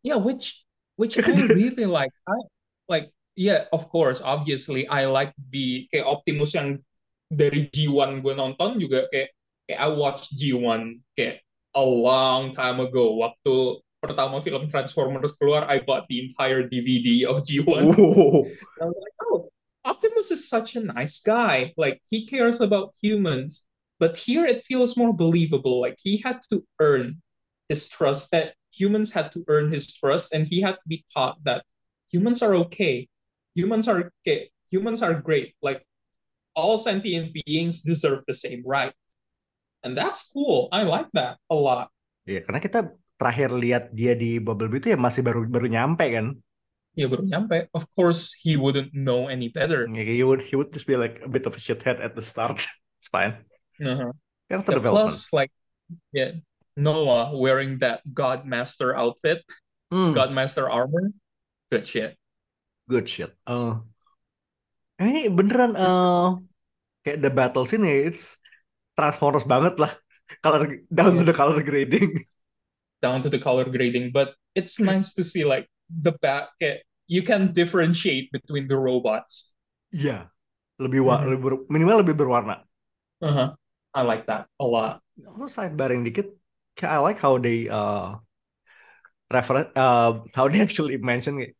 Yeah, 0.00 0.16
which 0.16 0.64
which 0.96 1.18
I 1.20 1.28
really 1.52 1.84
like. 1.84 2.08
I 2.24 2.40
like 2.88 3.12
yeah, 3.36 3.68
of 3.68 3.90
course, 3.92 4.24
obviously 4.24 4.88
I 4.88 5.04
like 5.12 5.36
the 5.36 5.90
kayak 5.92 6.08
Optimus 6.08 6.56
yang 6.56 6.80
dari 7.28 7.68
G1 7.68 8.24
gue 8.24 8.32
nonton 8.32 8.80
juga 8.80 9.04
kayak 9.12 9.34
kayak 9.68 9.80
I 9.82 9.88
watched 9.92 10.32
G1 10.38 11.04
kayak 11.12 11.42
a 11.76 11.84
long 11.84 12.56
time 12.56 12.80
ago 12.80 13.20
waktu 13.20 13.82
pertama 14.00 14.40
film 14.40 14.70
Transformers 14.70 15.36
keluar 15.36 15.68
I 15.68 15.82
bought 15.82 16.08
the 16.08 16.22
entire 16.24 16.64
DVD 16.64 17.28
of 17.28 17.44
G1. 17.44 17.92
Ooh. 17.98 18.46
And 18.46 18.80
I 18.80 18.84
was 18.88 18.96
like, 18.96 19.16
oh, 19.26 19.50
Optimus 19.86 20.34
is 20.34 20.50
such 20.50 20.74
a 20.74 20.82
nice 20.82 21.22
guy. 21.22 21.70
Like 21.78 22.02
he 22.02 22.26
cares 22.26 22.58
about 22.58 22.98
humans, 22.98 23.70
but 24.02 24.18
here 24.18 24.42
it 24.42 24.66
feels 24.66 24.98
more 24.98 25.14
believable. 25.14 25.78
Like 25.80 25.94
he 26.02 26.18
had 26.18 26.42
to 26.50 26.66
earn 26.82 27.22
his 27.70 27.86
trust. 27.86 28.34
That 28.34 28.58
humans 28.74 29.14
had 29.14 29.30
to 29.38 29.46
earn 29.46 29.70
his 29.70 29.94
trust, 29.94 30.34
and 30.34 30.50
he 30.50 30.58
had 30.58 30.74
to 30.82 30.86
be 30.90 31.06
taught 31.14 31.38
that 31.46 31.62
humans 32.10 32.42
are 32.42 32.58
okay. 32.66 33.06
Humans 33.54 33.86
are 33.86 34.10
okay. 34.26 34.50
Humans 34.74 35.06
are 35.06 35.14
great. 35.14 35.54
Like 35.62 35.86
all 36.58 36.82
sentient 36.82 37.30
beings 37.30 37.86
deserve 37.86 38.26
the 38.26 38.34
same 38.34 38.66
right, 38.66 38.92
and 39.86 39.94
that's 39.94 40.34
cool. 40.34 40.66
I 40.74 40.82
like 40.82 41.06
that 41.14 41.38
a 41.46 41.54
lot. 41.54 41.94
Ya, 42.26 42.42
karena 42.42 42.58
kita 42.58 42.90
terakhir 43.14 43.54
lihat 43.54 43.94
dia 43.94 44.18
di 44.18 44.42
Bumblebee 44.42 44.82
itu 44.82 44.88
ya 44.90 44.98
masih 44.98 45.22
baru 45.22 45.46
baru 45.46 45.70
nyampe 45.70 46.10
kan. 46.10 46.34
Ya 46.96 47.06
baru 47.12 47.28
nyampe. 47.28 47.68
Of 47.76 47.84
course, 47.92 48.32
he 48.32 48.56
wouldn't 48.56 48.96
know 48.96 49.28
any 49.28 49.52
better. 49.52 49.84
Ya, 49.84 50.00
he 50.00 50.24
would 50.24 50.40
he 50.40 50.56
would 50.56 50.72
just 50.72 50.88
be 50.88 50.96
like 50.96 51.20
a 51.20 51.28
bit 51.28 51.44
of 51.44 51.52
a 51.52 51.60
shithead 51.60 52.00
at 52.00 52.16
the 52.16 52.24
start. 52.24 52.60
It's 52.98 53.12
fine. 53.12 53.44
Uh-huh. 53.76 54.16
Character 54.48 54.72
Yeah, 54.72 54.80
development. 54.80 55.12
plus, 55.12 55.28
like, 55.36 55.52
yeah, 56.16 56.40
Noah 56.80 57.36
wearing 57.36 57.84
that 57.84 58.00
Godmaster 58.08 58.96
outfit, 58.96 59.44
Hmm, 59.92 60.16
Godmaster 60.16 60.64
armor, 60.66 61.12
good 61.68 61.84
shit. 61.84 62.16
good 62.88 63.04
shit. 63.04 63.36
Uh, 63.44 63.84
ini 64.96 65.28
beneran 65.28 65.76
uh, 65.76 66.40
kayak 67.04 67.20
the 67.20 67.28
battle 67.28 67.68
scene 67.68 67.84
ya, 67.84 68.08
it's 68.08 68.40
Transformers 68.96 69.44
banget 69.44 69.76
lah. 69.76 69.92
Color 70.40 70.80
down 70.88 71.20
to 71.20 71.24
the 71.28 71.36
color 71.36 71.60
grading. 71.60 72.24
Down 73.04 73.20
to 73.20 73.28
the 73.28 73.38
color 73.38 73.68
grading, 73.68 74.08
but 74.10 74.32
it's 74.56 74.80
nice 74.80 75.12
to 75.14 75.22
see 75.22 75.44
like 75.44 75.68
the 75.92 76.16
back. 76.24 76.48
You 77.06 77.22
can 77.22 77.54
differentiate 77.54 78.34
between 78.34 78.66
the 78.66 78.74
robots. 78.76 79.54
Yeah, 79.94 80.28
lebih 80.82 81.06
wa 81.06 81.22
Mhm. 81.22 81.26
lebih 81.30 81.40
ber- 81.42 81.66
minimal 81.70 82.02
lebih 82.02 82.18
berwarna. 82.18 82.66
Uh-huh. 83.22 83.54
I 83.94 84.02
like 84.02 84.26
that 84.28 84.50
a 84.60 84.66
lot. 84.66 85.00
Also 85.24 85.48
sidebarring 85.48 86.04
dikit, 86.04 86.34
kayak 86.76 86.92
I 86.92 86.98
like 87.00 87.20
how 87.22 87.40
they 87.40 87.70
uh 87.70 88.20
refer 89.32 89.70
uh 89.74 90.20
how 90.34 90.48
they 90.48 90.60
actually 90.60 90.98
mention 90.98 91.40
it. 91.40 91.56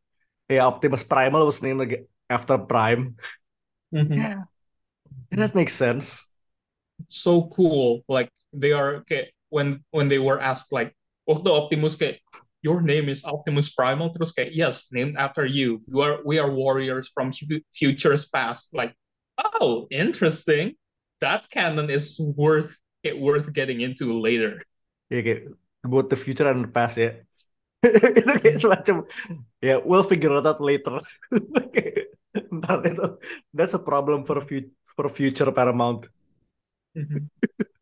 Yeah, 0.51 0.67
Optimus 0.67 1.03
Primal 1.03 1.47
was 1.47 1.63
named 1.63 1.81
like 1.81 2.07
after 2.31 2.59
Prime. 2.59 3.17
Mhm. 3.95 4.47
And 5.31 5.39
that 5.41 5.55
makes 5.55 5.75
sense. 5.75 6.23
So 7.09 7.49
cool. 7.51 8.05
Like 8.09 8.31
they 8.53 8.73
are 8.73 9.03
okay, 9.03 9.33
when 9.49 9.83
when 9.91 10.09
they 10.09 10.19
were 10.19 10.39
asked 10.39 10.73
like, 10.73 10.95
waktu 11.29 11.49
Optimus 11.51 11.97
kayak, 11.97 12.23
your 12.67 12.83
name 12.83 13.07
is 13.07 13.23
Optimus 13.23 13.71
Prime 13.71 14.03
kayak, 14.03 14.51
yes, 14.51 14.91
named 14.91 15.15
after 15.15 15.47
you. 15.47 15.87
You 15.87 16.03
are 16.03 16.19
we 16.27 16.43
are 16.43 16.51
warriors 16.51 17.07
from 17.15 17.31
fu- 17.31 17.63
futures 17.71 18.27
past. 18.27 18.75
Like, 18.75 18.99
oh, 19.39 19.87
interesting. 19.95 20.75
That 21.23 21.47
canon 21.47 21.87
is 21.95 22.19
worth 22.19 22.75
it 23.07 23.15
worth 23.15 23.55
getting 23.55 23.87
into 23.87 24.19
later. 24.19 24.67
Ya 25.07 25.23
kayak 25.23 25.55
both 25.87 26.11
the 26.11 26.19
future 26.19 26.51
and 26.51 26.67
the 26.67 26.73
past 26.75 26.99
ya. 26.99 27.23
itu 27.87 28.35
kayak 28.43 28.59
semacam 28.59 29.07
ya 29.63 29.79
we'll 29.79 30.03
figure 30.03 30.35
it 30.35 30.43
out 30.43 30.59
later. 30.59 30.99
Ntar 32.59 32.83
itu 32.83 33.07
that's 33.55 33.79
a 33.79 33.81
problem 33.81 34.27
for 34.27 34.43
fu- 34.43 34.75
for 34.99 35.07
future 35.07 35.47
Paramount. 35.55 36.11
Mhm. 36.99 37.31
A- 37.31 37.71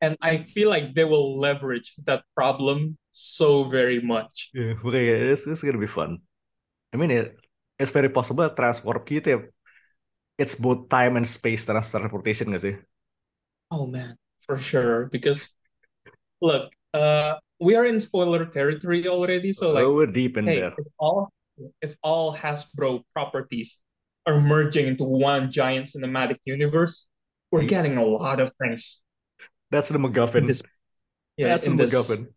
And 0.00 0.16
I 0.20 0.36
feel 0.36 0.68
like 0.68 0.92
they 0.92 1.04
will 1.04 1.38
leverage 1.40 1.94
that 2.04 2.24
problem 2.36 2.98
so 3.10 3.64
very 3.64 4.00
much. 4.00 4.50
Yeah, 4.52 4.76
okay, 4.84 5.08
it's, 5.32 5.46
it's 5.46 5.62
gonna 5.62 5.80
be 5.80 5.88
fun. 5.88 6.20
I 6.92 6.96
mean, 6.96 7.10
it, 7.10 7.36
it's 7.78 7.90
very 7.90 8.10
possible 8.10 8.48
Transwarp 8.50 9.08
gitu 9.08 9.26
ya. 9.26 9.38
It's 10.36 10.56
both 10.56 10.88
time 10.88 11.16
and 11.16 11.26
space 11.26 11.64
trans- 11.64 11.92
transportation 11.92 12.52
gak 12.52 12.64
sih? 12.64 12.76
Oh 13.70 13.86
man, 13.86 14.16
for 14.44 14.56
sure. 14.56 15.08
Because 15.08 15.52
look, 16.40 16.72
uh, 16.92 17.36
we 17.60 17.76
are 17.76 17.84
in 17.84 18.00
spoiler 18.00 18.44
territory 18.48 19.06
already, 19.08 19.52
so 19.52 19.72
like 19.72 19.84
oh, 19.84 19.94
we're 19.94 20.10
deep 20.10 20.36
in 20.36 20.44
hey, 20.48 20.64
there. 20.64 20.74
if 20.76 20.88
all 20.98 21.28
if 21.80 21.92
all 22.02 22.32
Hasbro 22.32 23.04
properties 23.12 23.80
are 24.26 24.40
merging 24.40 24.88
into 24.88 25.04
one 25.04 25.52
giant 25.52 25.88
cinematic 25.88 26.40
universe, 26.44 27.08
we're 27.52 27.62
Ye- 27.64 27.68
getting 27.68 27.96
a 27.96 28.04
lot 28.04 28.40
of 28.40 28.52
things. 28.60 29.04
That's 29.70 29.88
the 29.88 29.98
in 30.34 30.44
MacGuffin. 30.44 30.46
this, 30.46 30.62
yeah, 31.36 31.48
That's 31.48 31.66
the 31.66 31.72
this. 31.76 31.92
MacGuffin. 31.92 32.28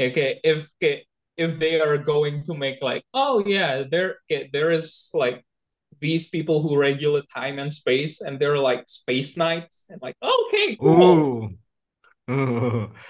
Okay, 0.00 0.40
if 0.44 0.72
okay, 0.80 1.04
if 1.36 1.58
they 1.58 1.80
are 1.80 1.98
going 1.98 2.42
to 2.44 2.54
make 2.54 2.80
like, 2.82 3.04
oh 3.14 3.42
yeah, 3.46 3.84
there 3.88 4.16
okay, 4.30 4.48
there 4.52 4.70
is 4.70 5.10
like 5.14 5.44
these 6.00 6.28
people 6.28 6.62
who 6.62 6.78
regulate 6.78 7.26
time 7.34 7.58
and 7.58 7.72
space, 7.72 8.20
and 8.22 8.40
they're 8.40 8.58
like 8.58 8.88
space 8.88 9.36
knights, 9.36 9.86
and 9.90 10.00
like 10.02 10.16
okay, 10.22 10.76
cool. 10.84 11.28
Ooh. 11.28 11.58
Ooh. 12.30 12.90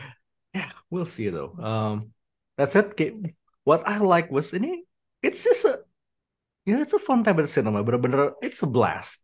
Yeah, 0.54 0.72
we'll 0.90 1.06
see 1.06 1.30
though. 1.30 1.54
Um, 1.60 2.14
that's 2.58 2.74
it. 2.74 2.96
Kayak, 2.96 3.36
what 3.62 3.86
I 3.86 3.98
like 4.02 4.32
was 4.34 4.50
ini, 4.50 4.82
it's 5.22 5.44
just 5.44 5.62
a, 5.64 5.86
yeah, 6.66 6.82
it's 6.82 6.92
a 6.94 6.98
fun 6.98 7.24
time 7.24 7.38
at 7.38 7.46
the 7.46 7.52
cinema. 7.52 7.84
Bener-bener, 7.84 8.34
it's 8.42 8.62
a 8.62 8.66
blast. 8.66 9.22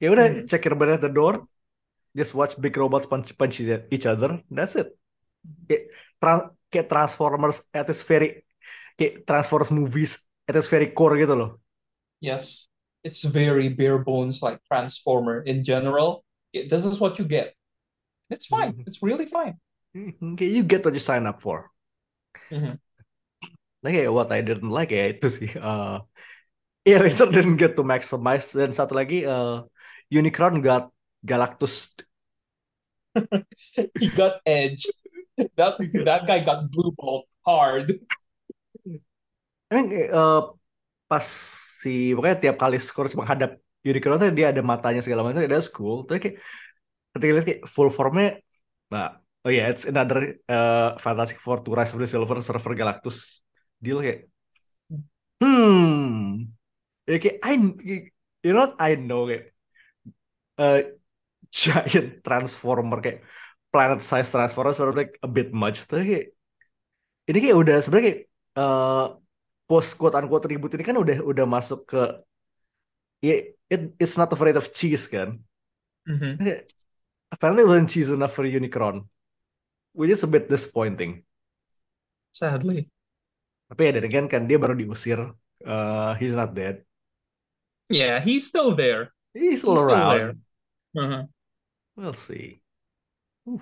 Ya 0.00 0.12
udah, 0.12 0.32
Hmm. 0.32 0.46
check 0.48 0.64
your 0.64 0.76
at 0.90 1.00
the 1.00 1.08
door, 1.12 1.48
just 2.16 2.34
watch 2.34 2.58
big 2.58 2.76
robots 2.76 3.06
punch 3.06 3.32
punch 3.36 3.60
each 3.62 4.06
other. 4.06 4.42
That's 4.50 4.76
it. 4.76 4.94
Kayak, 5.66 5.82
tra- 6.20 6.50
kayak 6.68 6.86
Transformers 6.90 7.62
at 7.72 7.88
its 7.88 8.02
very, 8.02 8.44
kayak 8.98 9.24
Transformers 9.24 9.72
movies 9.72 10.20
at 10.46 10.56
its 10.56 10.68
very 10.68 10.90
core 10.92 11.16
gitu 11.16 11.34
loh. 11.34 11.50
Yes, 12.20 12.68
it's 13.00 13.24
very 13.24 13.72
bare 13.72 14.02
bones 14.02 14.44
like 14.44 14.60
Transformer 14.68 15.40
in 15.46 15.64
general. 15.64 16.22
Yeah, 16.52 16.68
This 16.68 16.84
is 16.84 16.98
what 17.00 17.16
you 17.16 17.24
get. 17.24 17.54
It's 18.30 18.46
fine. 18.46 18.76
Mhm. 18.78 18.86
It's 18.86 19.02
really 19.02 19.26
fine. 19.26 19.58
Kayak 20.38 20.52
you 20.54 20.62
get 20.62 20.82
what 20.86 20.94
you 20.94 21.02
sign 21.02 21.26
up 21.26 21.42
for. 21.42 21.70
Mhm. 22.50 22.78
Nah, 23.82 23.90
kayak 23.90 24.12
what 24.12 24.28
I 24.30 24.44
didn't 24.44 24.70
like 24.70 24.92
ya 24.94 25.10
itu 25.10 25.26
sih. 25.26 25.50
Uh, 25.58 26.04
Eraser 26.86 27.28
didn't 27.28 27.60
get 27.60 27.76
to 27.76 27.84
maximize 27.84 28.52
dan 28.56 28.72
satu 28.72 28.96
lagi 28.96 29.24
uh, 29.28 29.64
Unicron 30.08 30.64
got 30.64 30.88
Galactus. 31.24 31.92
He 33.98 34.08
got 34.14 34.40
edged. 34.46 34.90
That 35.56 35.80
that 36.04 36.26
guy 36.28 36.44
got 36.44 36.68
blue 36.70 36.92
balled 36.92 37.24
hard. 37.42 37.96
I 39.70 39.72
mean, 39.72 40.10
uh, 40.10 40.52
pas 41.08 41.24
si 41.80 42.12
pokoknya 42.12 42.36
tiap 42.42 42.56
kali 42.58 42.76
Scourge 42.76 43.14
menghadap 43.16 43.56
Unicron 43.80 44.20
tuh 44.20 44.28
dia 44.36 44.52
ada 44.52 44.60
matanya 44.60 45.00
segala 45.00 45.24
macam, 45.24 45.46
that's 45.48 45.70
cool. 45.72 46.04
Tapi 46.04 46.18
kayak 46.20 46.36
ketika 47.16 47.30
lihat 47.32 47.46
kayak 47.48 47.62
full 47.64 47.88
formnya, 47.88 48.42
nah, 48.92 49.16
oh 49.46 49.50
yeah, 49.50 49.72
it's 49.72 49.88
another 49.88 50.36
uh, 50.50 51.00
Fantastic 51.00 51.40
Four 51.40 51.64
to 51.64 51.72
Rise 51.72 51.96
of 51.96 52.02
the 52.02 52.10
Silver 52.10 52.44
Surfer 52.44 52.76
Galactus 52.76 53.40
deal 53.80 54.04
kayak, 54.04 54.28
hmm, 55.40 56.44
ya 57.08 57.16
kayak 57.16 57.38
I, 57.40 57.52
you 58.44 58.52
know 58.52 58.68
what 58.68 58.76
I 58.76 59.00
know 59.00 59.24
kayak 59.24 59.56
uh, 60.60 60.99
giant 61.50 62.22
transformer 62.24 62.98
kayak 63.04 63.20
planet 63.70 64.00
size 64.02 64.30
transformer 64.30 64.72
sort 64.74 64.90
of 64.90 64.96
like 64.98 65.18
a 65.22 65.28
bit 65.30 65.50
much 65.54 65.82
tapi 65.90 66.02
kayak 66.10 66.26
ini 67.30 67.38
kayak 67.42 67.56
udah 67.62 67.76
sebenarnya 67.82 68.06
kayak 68.10 68.20
uh, 68.58 69.06
post 69.70 69.94
quote 69.98 70.14
unquote 70.18 70.46
ribut 70.50 70.70
ini 70.74 70.82
kan 70.86 70.96
udah 70.98 71.22
udah 71.22 71.46
masuk 71.46 71.86
ke 71.90 72.00
ya 73.20 73.34
it, 73.70 73.82
it's 74.00 74.16
not 74.16 74.30
afraid 74.32 74.56
of 74.56 74.70
cheese 74.72 75.06
kan 75.08 75.40
Mhm. 76.08 76.40
Kayak, 76.40 76.60
apparently 77.30 77.62
wasn't 77.68 77.92
cheese 77.92 78.08
enough 78.10 78.32
for 78.32 78.42
Unicron 78.48 79.04
which 79.92 80.10
is 80.10 80.24
a 80.24 80.30
bit 80.30 80.48
disappointing 80.48 81.22
Sadly. 82.32 82.86
tapi 83.70 83.80
ya 83.86 83.90
dan 84.00 84.04
again 84.08 84.26
kan 84.26 84.42
dia 84.50 84.58
baru 84.58 84.74
diusir 84.74 85.20
uh, 85.62 86.12
he's 86.18 86.34
not 86.34 86.54
dead 86.56 86.82
Yeah, 87.90 88.22
he's 88.22 88.46
still 88.46 88.78
there. 88.78 89.10
he's 89.34 89.66
still 89.66 89.74
He's 89.74 89.82
still 89.82 89.90
around 89.90 90.08
there. 90.14 90.30
Uh-huh. 90.94 91.22
We'll 92.00 92.16
see 92.16 92.60
Ooh, 93.48 93.60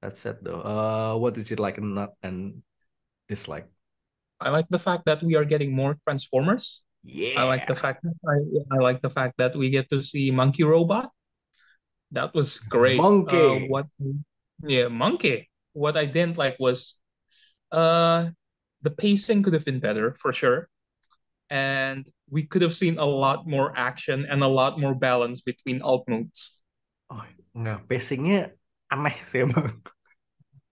that's 0.00 0.24
it 0.26 0.44
though 0.44 0.60
uh, 0.60 1.16
what 1.16 1.34
did 1.34 1.48
you 1.50 1.56
like 1.56 1.78
and 1.78 1.94
not 1.94 2.12
and 2.22 2.62
dislike 3.28 3.68
I 4.42 4.50
like 4.50 4.66
the 4.68 4.78
fact 4.78 5.06
that 5.06 5.22
we 5.22 5.36
are 5.36 5.44
getting 5.44 5.74
more 5.74 5.96
Transformers. 6.02 6.84
yeah 7.04 7.40
I 7.40 7.44
like 7.44 7.66
the 7.66 7.78
fact 7.78 8.02
that 8.02 8.14
I, 8.26 8.36
I 8.74 8.78
like 8.82 9.00
the 9.00 9.10
fact 9.10 9.38
that 9.38 9.54
we 9.54 9.70
get 9.70 9.88
to 9.90 10.02
see 10.02 10.30
Monkey 10.30 10.64
Robot. 10.64 11.10
That 12.10 12.34
was 12.34 12.58
great. 12.58 12.98
Monkey. 12.98 13.36
Uh, 13.36 13.68
what? 13.68 13.86
Yeah, 14.66 14.88
Monkey. 14.88 15.48
What 15.72 15.96
I 15.96 16.04
didn't 16.04 16.36
like 16.36 16.56
was, 16.58 17.00
uh, 17.70 18.28
the 18.82 18.90
pacing 18.90 19.42
could 19.42 19.54
have 19.54 19.64
been 19.64 19.80
better 19.80 20.12
for 20.12 20.32
sure, 20.32 20.68
and 21.48 22.06
we 22.28 22.44
could 22.44 22.62
have 22.62 22.74
seen 22.74 22.98
a 22.98 23.06
lot 23.06 23.46
more 23.46 23.72
action 23.76 24.26
and 24.28 24.42
a 24.42 24.48
lot 24.48 24.78
more 24.78 24.94
balance 24.94 25.40
between 25.40 25.80
alt 25.80 26.04
modes. 26.08 26.61
Oh 27.12 27.22
enggak 27.52 27.84
pacingnya 27.86 28.56
aneh 28.88 29.16
sih 29.28 29.44
emang 29.44 29.76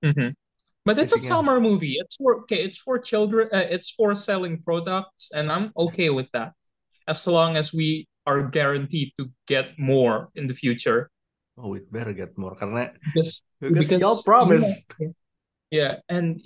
Mhm. 0.01 0.33
But 0.89 0.97
it's 0.97 1.13
a 1.13 1.21
Pacingnya. 1.21 1.29
summer 1.29 1.61
movie. 1.61 2.01
It's 2.01 2.17
for 2.17 2.41
okay. 2.49 2.65
It's 2.65 2.81
for 2.81 2.97
children. 2.97 3.53
Uh, 3.53 3.69
it's 3.69 3.93
for 3.93 4.17
selling 4.17 4.65
products, 4.65 5.29
and 5.29 5.53
I'm 5.53 5.77
okay 5.77 6.09
with 6.09 6.33
that, 6.33 6.57
as 7.05 7.21
long 7.29 7.61
as 7.61 7.69
we 7.77 8.09
are 8.25 8.49
guaranteed 8.49 9.13
to 9.21 9.29
get 9.45 9.77
more 9.77 10.33
in 10.33 10.49
the 10.49 10.57
future. 10.57 11.13
oh 11.61 11.69
we 11.77 11.85
better 11.93 12.17
get 12.17 12.33
more 12.41 12.57
karena 12.57 12.97
Because 13.13 13.45
because, 13.61 13.93
Because, 13.93 14.01
y'all 14.01 14.21
promised 14.25 14.89
yeah, 14.97 15.13
yeah, 15.69 15.93
and 16.09 16.41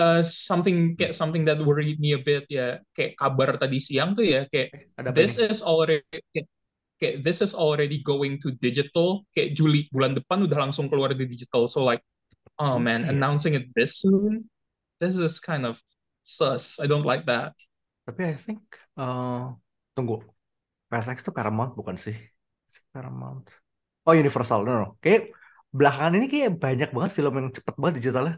uh, 0.00 0.24
something 0.24 0.96
kayak 0.96 1.12
something 1.12 1.44
that 1.44 1.60
worried 1.60 2.00
me 2.00 2.16
a 2.16 2.22
bit 2.24 2.48
ya, 2.48 2.80
kayak 2.96 3.20
kabar 3.20 3.52
tadi 3.60 3.76
siang 3.84 4.16
tuh 4.16 4.24
ya, 4.24 4.48
kayak 4.48 4.96
ada 4.96 5.12
apa 5.12 5.16
this 5.20 5.36
is 5.36 5.60
already 5.60 6.00
kayak, 6.98 7.22
this 7.22 7.40
is 7.40 7.54
already 7.54 8.02
going 8.02 8.36
to 8.42 8.52
digital. 8.58 9.24
Kayak 9.32 9.56
Juli 9.56 9.86
bulan 9.90 10.18
depan 10.18 10.44
udah 10.44 10.68
langsung 10.68 10.90
keluar 10.90 11.14
di 11.14 11.24
digital. 11.24 11.70
So 11.70 11.82
like, 11.86 12.02
oh 12.58 12.76
man, 12.76 13.06
Oke. 13.06 13.14
announcing 13.14 13.54
it 13.54 13.70
this 13.72 14.02
soon, 14.02 14.50
this 14.98 15.16
is 15.16 15.38
kind 15.38 15.64
of 15.64 15.78
sus. 16.26 16.82
I 16.82 16.86
don't 16.90 17.06
like 17.06 17.24
that. 17.30 17.54
Tapi 18.04 18.34
I 18.34 18.36
think 18.36 18.62
uh, 18.98 19.54
tunggu. 19.94 20.20
PSX 20.88 21.20
itu 21.20 21.32
Paramount 21.32 21.76
bukan 21.76 22.00
sih? 22.00 22.16
Paramount. 22.92 23.48
Oh 24.08 24.16
Universal, 24.16 24.64
no, 24.64 24.72
no. 24.72 24.88
Kayak 25.04 25.36
belakangan 25.68 26.16
ini 26.16 26.26
kayak 26.32 26.56
banyak 26.56 26.90
banget 26.96 27.12
film 27.12 27.32
yang 27.36 27.48
cepet 27.52 27.74
banget 27.76 27.94
digitalnya. 28.00 28.34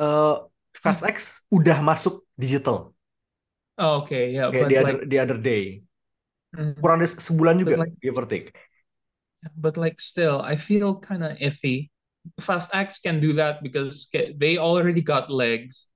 Eh 0.00 0.36
Fast 0.74 1.06
X 1.06 1.46
udah 1.54 1.78
masuk 1.78 2.26
digital. 2.34 2.90
Oh, 3.78 4.02
okay, 4.02 4.34
yeah, 4.34 4.50
Kayak 4.50 4.62
but 4.62 4.70
the 4.70 4.74
like, 4.74 4.82
other 4.82 4.96
the 5.06 5.18
other 5.18 5.38
day. 5.38 5.83
Mm, 6.56 6.78
Kurang 6.80 6.98
dari 7.02 7.10
sebulan 7.10 7.54
juga, 7.60 7.74
like- 7.84 7.96
give 8.00 8.16
or 8.18 8.26
take. 8.26 8.54
but 9.56 9.76
like 9.76 10.00
still, 10.00 10.40
I 10.40 10.56
feel 10.56 10.98
kind 11.00 11.22
of 11.24 11.36
iffy. 11.38 11.90
Fast 12.40 12.72
X 12.74 13.00
can 13.00 13.20
do 13.20 13.34
that 13.34 13.62
because 13.62 14.08
they 14.36 14.56
already 14.56 15.02
got 15.02 15.30
legs. 15.30 15.88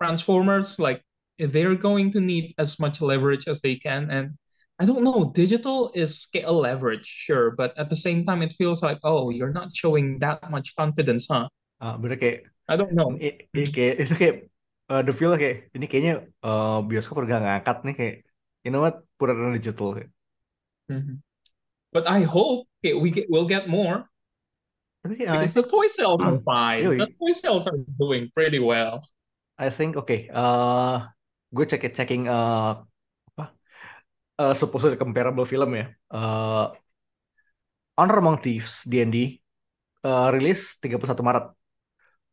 Transformers, 0.00 0.78
like 0.78 1.02
they're 1.38 1.74
going 1.74 2.12
to 2.12 2.20
need 2.20 2.54
as 2.58 2.78
much 2.78 3.00
leverage 3.00 3.48
as 3.48 3.60
they 3.60 3.76
can, 3.76 4.10
and 4.10 4.36
I 4.78 4.84
don't 4.84 5.02
know. 5.02 5.32
Digital 5.34 5.90
is 5.94 6.20
scale 6.20 6.60
leverage, 6.60 7.06
sure, 7.06 7.50
but 7.56 7.72
at 7.78 7.88
the 7.88 7.96
same 7.96 8.24
time, 8.28 8.42
it 8.42 8.52
feels 8.52 8.82
like 8.82 9.00
oh, 9.02 9.30
you're 9.30 9.52
not 9.56 9.74
showing 9.74 10.20
that 10.20 10.44
much 10.50 10.76
confidence, 10.76 11.26
huh? 11.32 11.48
Ah, 11.80 11.96
bener 11.96 12.20
kayak 12.20 12.44
I 12.68 12.74
don't 12.76 12.92
know. 12.92 13.16
ini, 13.16 13.48
ini 13.56 13.66
kayak 13.72 13.94
itu 14.04 14.14
kayak 14.14 14.36
eh, 14.92 15.02
the 15.02 15.12
feel 15.16 15.32
kayak 15.34 15.72
ini 15.72 15.84
kayaknya 15.88 16.14
eh, 16.28 16.78
bioskop 16.84 17.24
udah 17.24 17.28
gak 17.30 17.42
ngangkat 17.42 17.76
nih 17.88 17.94
kayak 17.96 18.16
you 18.66 18.70
know 18.70 18.82
what 18.84 19.05
it 19.20 19.30
on 19.30 19.52
digital 19.52 19.96
Mhm. 20.86 21.18
But 21.92 22.06
I 22.06 22.22
hope 22.22 22.68
okay, 22.78 22.94
we 22.94 23.10
get 23.10 23.26
we'll 23.32 23.48
get 23.48 23.66
more 23.66 24.06
uh, 25.04 25.08
I 25.08 25.08
because 25.08 25.54
the 25.54 25.62
think 25.62 25.70
toy 25.72 25.86
sales 25.88 26.22
are 26.22 26.38
fine. 26.46 26.84
Yoi. 26.84 26.98
The 26.98 27.08
toy 27.18 27.32
sales 27.32 27.64
are 27.66 27.78
doing 27.98 28.30
pretty 28.34 28.58
well. 28.60 29.02
I 29.56 29.70
think 29.72 29.96
oke 29.96 30.12
eh 30.12 30.94
gue 31.48 31.64
cek 31.64 31.82
checking 31.96 32.28
eh 32.28 32.72
apa 33.32 33.44
eh 34.38 34.54
supposedly 34.54 35.00
comparable 35.00 35.48
film 35.48 35.72
ya 35.74 35.86
eh 35.88 36.66
Honor 37.96 38.16
Among 38.20 38.38
Thieves 38.44 38.84
D&D 38.84 39.40
eh 40.04 40.26
rilis 40.34 40.76
31 40.78 41.24
Maret 41.24 41.46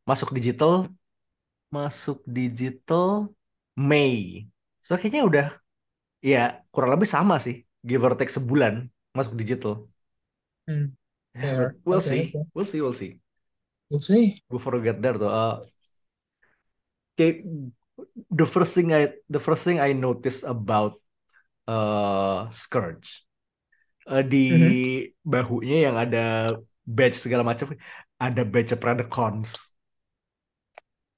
masuk 0.03 0.35
digital 0.35 0.91
masuk 1.71 2.19
digital 2.27 3.31
Mei 3.73 4.45
so 4.83 4.93
kayaknya 4.99 5.23
udah 5.25 5.47
ya 6.31 6.37
kurang 6.73 6.91
lebih 6.95 7.09
sama 7.15 7.35
sih 7.45 7.55
give 7.87 8.01
or 8.07 8.13
take 8.19 8.31
sebulan 8.37 8.73
masuk 9.17 9.33
digital. 9.41 9.73
Hmm, 10.67 10.85
Yeah, 11.35 11.55
but 11.55 11.75
we'll 11.85 12.01
Okay, 12.05 12.11
see. 12.11 12.35
okay. 12.35 12.43
we'll 12.53 12.65
see 12.65 12.81
we'll 12.81 12.93
see. 12.93 13.19
We'll 13.89 13.99
see. 13.99 14.43
before 14.49 14.73
we 14.77 14.83
get 14.87 15.01
there 15.01 15.17
tuh 15.19 15.27
uh, 15.29 15.55
kayak 17.17 17.45
the 18.31 18.45
first 18.47 18.73
thing 18.75 18.93
I 18.93 19.13
the 19.29 19.41
first 19.41 19.63
thing 19.65 19.79
I 19.79 19.93
noticed 19.93 20.43
about 20.45 20.97
uh, 21.67 22.49
Scourge 22.51 23.25
uh, 24.09 24.23
di 24.25 24.45
bahunya 25.23 25.77
yang 25.91 25.95
ada 25.99 26.53
badge 26.85 27.17
segala 27.19 27.43
macam 27.47 27.73
ada 28.19 28.41
badge 28.47 28.75
Predacons 28.79 29.75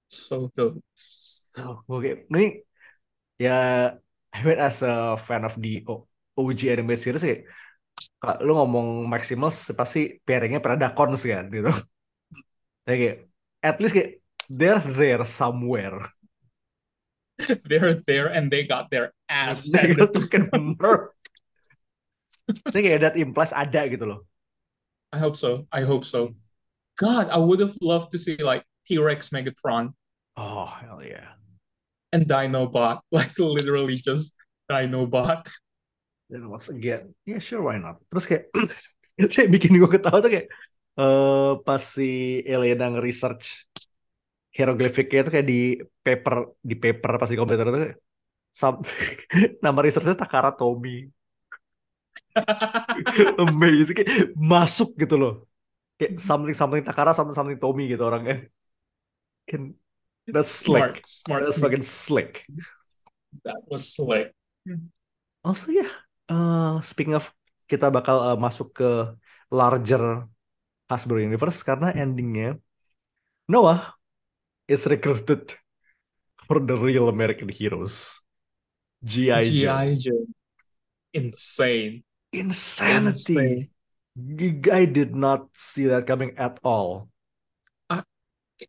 So 0.08 0.48
good. 0.56 0.82
so 0.94 1.62
oke 1.92 2.10
ini 2.32 2.46
ya 3.44 3.52
I 4.36 4.44
mean 4.44 4.60
as 4.60 4.84
a 4.84 5.16
fan 5.16 5.48
of 5.48 5.56
the 5.56 5.80
OG 6.36 6.68
anime 6.68 7.00
series 7.00 7.24
kayak 7.24 7.48
kalau 8.20 8.36
lu 8.44 8.54
ngomong 8.60 9.08
Maximals 9.08 9.72
pasti 9.72 10.20
pairingnya 10.28 10.60
Predacons 10.60 11.24
kan 11.24 11.48
gitu 11.48 11.72
Tapi 12.84 12.96
kayak 13.02 13.18
at 13.64 13.78
least 13.80 13.96
kayak 13.96 14.12
they're 14.52 14.84
there 14.84 15.24
somewhere 15.24 15.96
They're 17.68 18.00
there 18.04 18.28
and 18.32 18.52
they 18.52 18.68
got 18.68 18.92
their 18.92 19.16
ass 19.32 19.68
They 19.72 19.96
got 19.96 20.12
to 20.16 20.24
fucking 20.24 20.52
murked. 20.80 21.16
Tapi 22.48 22.80
kayak 22.80 23.00
that 23.04 23.16
implies 23.20 23.52
ada 23.52 23.90
gitu 23.92 24.06
loh. 24.08 24.20
I 25.12 25.20
hope 25.20 25.36
so. 25.36 25.68
I 25.74 25.84
hope 25.84 26.08
so. 26.08 26.38
God, 26.96 27.28
I 27.28 27.42
would 27.42 27.60
have 27.60 27.76
loved 27.84 28.16
to 28.16 28.20
see 28.22 28.40
like 28.40 28.64
T-Rex 28.88 29.36
Megatron 29.36 29.92
Oh, 30.38 30.66
hell 30.66 31.02
yeah. 31.04 31.32
And 32.16 32.24
Dinobot, 32.26 33.04
like 33.16 33.36
literally 33.38 34.00
just 34.00 34.40
Dinobot. 34.72 35.44
Dan 36.32 36.50
once 36.50 36.72
again, 36.74 37.14
yeah 37.28 37.38
sure 37.38 37.62
why 37.62 37.78
not. 37.78 38.02
Terus 38.10 38.26
kayak 38.26 38.44
itu 39.22 39.34
yang 39.46 39.52
bikin 39.54 39.72
gue 39.78 39.90
ketawa 39.92 40.18
tuh 40.24 40.32
kayak 40.32 40.48
eh 40.96 41.52
pas 41.68 41.84
si 41.84 42.42
Elena 42.48 42.88
nge-research 42.96 43.68
hierogliffiknya 44.56 45.20
itu 45.22 45.32
kayak 45.34 45.48
di 45.52 45.60
paper 46.06 46.34
di 46.70 46.76
paper 46.84 47.12
pas 47.20 47.30
di 47.32 47.38
komputer 47.40 47.66
itu 47.68 47.80
sam- 48.62 48.84
nama 49.66 49.80
researchnya 49.86 50.16
Takara 50.22 50.52
Tomy. 50.60 51.10
Amazing 53.44 53.96
kayak 53.98 54.12
masuk 54.36 54.90
gitu 55.02 55.16
loh. 55.22 55.32
Kayak 56.00 56.14
something 56.22 56.56
something 56.58 56.84
Takara 56.88 57.12
something 57.18 57.38
something 57.38 57.60
Tommy 57.62 57.84
gitu 57.92 58.04
orangnya. 58.10 58.36
Can 59.48 59.76
that's 60.28 60.52
Smart, 60.52 60.98
slick. 60.98 61.08
smart. 61.08 61.42
That's 61.46 61.60
fucking 61.60 61.86
slick. 61.86 62.46
That 63.44 63.62
was 63.70 63.94
slick. 63.94 64.34
Also 65.46 65.70
ya, 65.70 65.86
eh, 66.32 66.76
speaking 66.82 67.14
of 67.14 67.30
kita 67.70 67.94
bakal 67.94 68.34
eh, 68.34 68.38
masuk 68.40 68.74
ke 68.74 68.90
larger 69.54 70.26
Hasbro 70.90 71.22
Universe 71.22 71.62
karena 71.66 71.94
endingnya 71.94 72.58
Noah 73.46 73.94
is 74.66 74.86
recruited 74.90 75.54
for 76.50 76.58
the 76.62 76.74
real 76.78 77.10
American 77.10 77.50
heroes. 77.50 78.22
G.I. 79.06 79.46
Joe. 80.02 80.26
Insane. 81.14 82.02
Insanity. 82.34 83.70
G- 84.18 84.66
I 84.74 84.90
did 84.90 85.14
not 85.14 85.54
see 85.54 85.86
that 85.86 86.10
coming 86.10 86.34
at 86.42 86.58
all. 86.66 87.14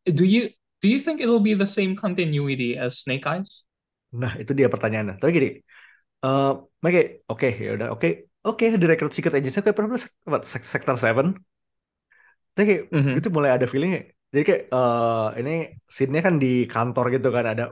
Do 0.05 0.25
you 0.27 0.51
do 0.81 0.89
you 0.89 1.01
think 1.01 1.21
it'll 1.21 1.41
be 1.41 1.55
the 1.55 1.67
same 1.67 1.97
continuity 1.97 2.77
as 2.77 2.99
Snake 3.01 3.27
Eyes? 3.27 3.67
Nah, 4.21 4.33
itu 4.41 4.53
dia 4.59 4.69
pertanyaannya. 4.73 5.15
Tapi 5.21 5.31
gini, 5.37 5.49
eh 6.25 6.47
mereka 6.83 6.97
kayak, 6.99 7.11
oke 7.33 7.49
ya 7.67 7.71
udah, 7.77 7.89
oke, 7.95 8.09
oke, 8.49 8.65
direkrut 8.83 9.13
Secret 9.17 9.35
Agency 9.39 9.59
kayak 9.65 9.77
pernah 9.79 9.91
apa, 10.29 10.39
Sector 10.75 10.97
7. 11.05 11.29
Tapi 12.55 12.65
kayak 12.69 12.83
Mhm. 12.91 13.17
gitu 13.17 13.29
mulai 13.37 13.51
ada 13.57 13.67
feeling 13.73 13.91
kayak, 13.95 14.07
jadi 14.33 14.43
kayak 14.49 14.63
eh 14.75 15.27
ini 15.41 15.53
scene-nya 15.95 16.21
kan 16.27 16.35
di 16.43 16.49
kantor 16.73 17.05
gitu 17.15 17.29
kan 17.37 17.45
ada 17.53 17.63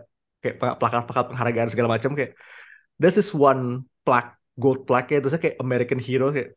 kayak 0.43 0.57
plakat-plakat 0.81 1.25
penghargaan 1.33 1.69
segala 1.73 1.89
macam 1.97 2.11
kayak 2.19 2.33
there's 3.01 3.17
this 3.19 3.33
one 3.35 3.85
plaque 4.07 4.33
gold 4.63 4.81
plaque 4.89 5.11
ya 5.15 5.19
terusnya 5.23 5.41
kayak 5.45 5.59
American 5.65 6.01
Hero 6.01 6.27
kayak 6.35 6.57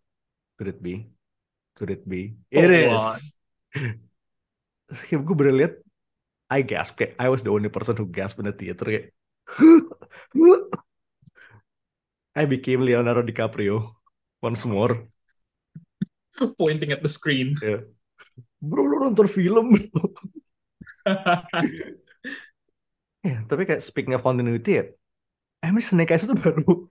could 0.57 0.69
it 0.71 0.79
be? 0.85 1.09
Could 1.77 1.91
it 1.95 2.03
be? 2.09 2.37
It 2.51 2.69
Hold 2.69 2.71
is. 2.71 3.37
kayak 5.07 5.21
gue 5.27 5.35
bener 5.39 5.53
liat 5.59 5.73
I 6.49 6.59
gasp 6.63 6.93
kayak 6.99 7.13
I 7.19 7.27
was 7.31 7.43
the 7.43 7.51
only 7.51 7.69
person 7.69 7.95
who 7.99 8.07
gasped 8.07 8.39
in 8.39 8.47
the 8.47 8.55
theater 8.55 8.85
kayak 8.87 9.05
I 12.35 12.45
became 12.45 12.81
Leonardo 12.85 13.21
DiCaprio 13.21 13.95
once 14.41 14.63
more. 14.65 15.07
Pointing 16.57 16.91
at 16.91 17.03
the 17.03 17.09
screen. 17.09 17.55
Ya. 17.61 17.81
Bro, 18.61 18.83
lu 18.89 18.97
nonton 19.01 19.27
film. 19.29 19.75
ya, 23.25 23.35
tapi 23.49 23.61
kayak 23.67 23.81
speaking 23.83 24.13
of 24.17 24.23
continuity 24.25 24.71
ya, 24.79 24.83
emang 25.65 25.83
Snake 25.83 26.11
Eyes 26.13 26.25
itu 26.27 26.35
baru 26.37 26.89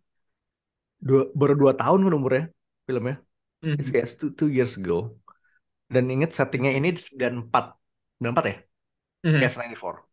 dua, 1.06 1.22
baru 1.40 1.54
dua 1.60 1.72
tahun 1.80 2.00
kan 2.06 2.12
umurnya 2.18 2.42
filmnya. 2.86 3.14
It's 3.80 3.90
Mhm. 3.90 3.94
kayak 3.94 4.08
two, 4.20 4.30
two 4.38 4.50
years 4.56 4.72
ago. 4.80 5.16
Dan 5.94 6.04
inget 6.14 6.30
settingnya 6.38 6.72
ini 6.78 6.88
dan 7.20 7.34
4 7.46 7.64
dan 8.22 8.30
4 8.34 8.44
ya? 8.50 8.56
Mhm. 9.26 9.42
Yes, 9.42 9.56
94. 9.56 10.04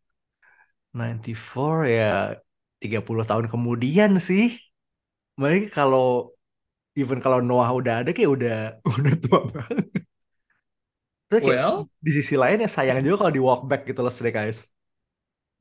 94 0.93 1.89
ya 1.97 2.06
30 2.82 3.26
tahun 3.30 3.47
kemudian 3.54 4.12
sih. 4.30 4.43
Mereka 5.41 5.67
kalau 5.78 6.34
even 6.99 7.19
kalau 7.26 7.39
Noah 7.49 7.69
udah 7.80 7.93
ada 8.06 8.12
kayak 8.15 8.32
udah 8.38 8.56
udah 8.99 9.13
tua 9.23 9.39
banget. 9.54 10.06
Terus 11.28 11.41
kayak 11.47 11.62
Well, 11.62 11.89
di 12.06 12.12
sisi 12.17 12.36
lain 12.43 12.58
ya 12.63 12.69
sayang 12.76 12.99
juga 13.06 13.15
kalau 13.26 13.34
di 13.38 13.41
walk 13.47 13.62
back 13.69 13.82
gitu 13.89 13.99
loh 14.06 14.13
Snake 14.13 14.38
Eyes. 14.39 14.60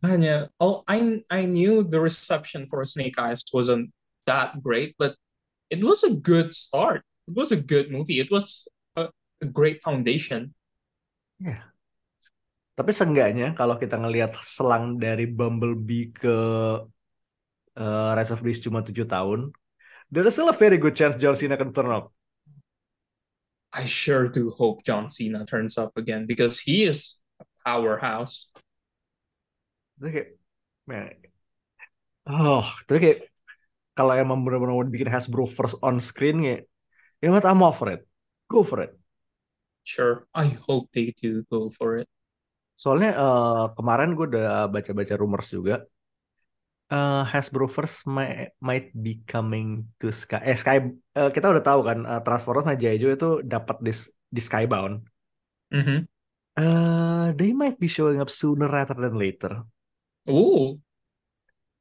Hanya, 0.03 0.51
oh, 0.59 0.83
I 0.91 1.23
I 1.31 1.47
knew 1.47 1.85
the 1.87 2.01
reception 2.03 2.67
for 2.67 2.83
Snake 2.85 3.15
Eyes 3.19 3.43
wasn't 3.55 3.95
that 4.27 4.59
great, 4.63 4.95
but 4.99 5.15
it 5.71 5.83
was 5.83 6.03
a 6.05 6.15
good 6.15 6.55
start. 6.55 7.03
It 7.29 7.35
was 7.35 7.53
a 7.53 7.61
good 7.61 7.91
movie. 7.91 8.21
It 8.21 8.31
was 8.31 8.69
a, 8.97 9.11
a 9.43 9.47
great 9.47 9.83
foundation. 9.83 10.55
Ya. 11.39 11.72
Tapi 12.73 12.91
seenggaknya 12.91 13.53
kalau 13.53 13.77
kita 13.77 14.01
ngelihat 14.01 14.33
selang 14.41 14.97
dari 14.97 15.29
Bumblebee 15.29 16.09
ke 16.17 16.37
eh, 17.77 18.11
Rise 18.17 18.33
of 18.33 18.41
Beasts 18.41 18.65
cuma 18.65 18.81
7 18.81 19.05
tahun, 19.05 19.53
there 20.09 20.25
is 20.25 20.33
still 20.33 20.49
a 20.49 20.57
very 20.57 20.81
good 20.81 20.97
chance 20.97 21.21
John 21.21 21.37
Cena 21.37 21.61
can 21.61 21.73
turn 21.73 21.93
up. 21.93 22.09
I 23.73 23.89
sure 23.89 24.29
do 24.29 24.53
hope 24.53 24.85
John 24.85 25.09
Cena 25.09 25.45
turns 25.49 25.81
up 25.81 25.97
again 25.97 26.29
because 26.29 26.61
he 26.61 26.85
is 26.85 27.25
a 27.41 27.45
powerhouse. 27.65 28.53
Kayak, 29.97 30.37
man, 30.85 31.15
oh, 32.29 32.67
tapi 32.85 32.99
kayak 33.01 33.19
kalau 33.97 34.13
emang 34.17 34.45
benar-benar 34.45 34.75
mau 34.77 34.85
bikin 34.85 35.09
Hasbro 35.09 35.47
first 35.49 35.79
on 35.81 36.01
screen 36.01 36.43
ya, 36.43 36.59
you 37.21 37.29
know 37.29 37.37
what, 37.37 37.47
I'm 37.47 37.63
all 37.63 37.73
for 37.73 37.89
it. 37.93 38.05
Go 38.49 38.65
for 38.65 38.81
it. 38.81 38.93
Sure, 39.85 40.27
I 40.35 40.53
hope 40.69 40.93
they 40.93 41.15
do 41.17 41.45
go 41.49 41.71
for 41.71 41.97
it. 42.01 42.09
Soalnya 42.83 43.11
eh, 43.23 43.65
kemarin 43.79 44.11
gue 44.17 44.27
udah 44.33 44.67
baca-baca 44.75 45.15
rumors 45.23 45.49
juga. 45.57 45.75
Hasbro 47.33 47.65
first 47.73 48.05
might, 48.05 48.53
might 48.61 48.93
be 48.93 49.25
coming 49.25 49.89
to 49.97 50.13
Sky. 50.13 50.43
Eh 50.45 50.57
Sky, 50.59 50.77
eh, 51.17 51.31
kita 51.33 51.47
udah 51.53 51.65
tahu 51.65 51.81
kan 51.89 51.99
eh, 52.05 52.21
Transformers 52.27 52.67
sama. 52.69 52.77
Joe 52.77 53.13
itu 53.17 53.29
dapat 53.41 53.77
di, 53.87 53.93
di 54.29 54.41
Skybound. 54.43 54.95
Mhm. 55.73 55.97
Eh, 56.53 57.27
they 57.39 57.57
might 57.57 57.81
be 57.81 57.89
showing 57.89 58.21
up 58.21 58.29
sooner 58.29 58.69
rather 58.69 58.99
than 58.99 59.17
later. 59.17 59.65
Ooh, 60.29 60.77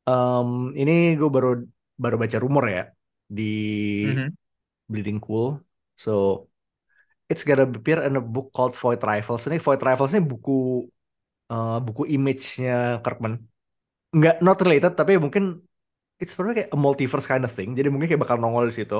Em, 0.01 0.73
ini 0.81 1.13
gue 1.19 1.29
baru 1.29 1.49
baru 1.93 2.15
baca 2.17 2.37
rumor 2.41 2.65
ya 2.71 2.83
di 3.29 3.43
Mhm. 4.07 4.27
Bleeding 4.91 5.19
Cool. 5.21 5.61
So 5.95 6.11
it's 7.31 7.47
gonna 7.47 7.63
appear 7.63 8.03
in 8.03 8.19
a 8.19 8.23
book 8.23 8.51
called 8.51 8.75
Void 8.75 9.01
Rivals. 9.01 9.47
Ini 9.47 9.57
Void 9.63 9.81
Rivals 9.87 10.11
ini 10.15 10.23
buku 10.27 10.85
eh, 11.51 11.77
buku 11.79 12.03
image-nya 12.15 12.99
Kirkman. 13.03 13.33
Nggak 14.11 14.35
not 14.43 14.59
related 14.59 14.93
tapi 14.99 15.15
mungkin 15.15 15.63
it's 16.21 16.35
probably 16.35 16.55
kayak 16.59 16.71
a 16.75 16.79
multiverse 16.79 17.27
kind 17.31 17.43
of 17.47 17.51
thing. 17.55 17.73
Jadi 17.77 17.87
mungkin 17.87 18.07
kayak 18.11 18.23
bakal 18.27 18.37
nongol 18.37 18.67
di 18.67 18.75
situ. 18.75 18.99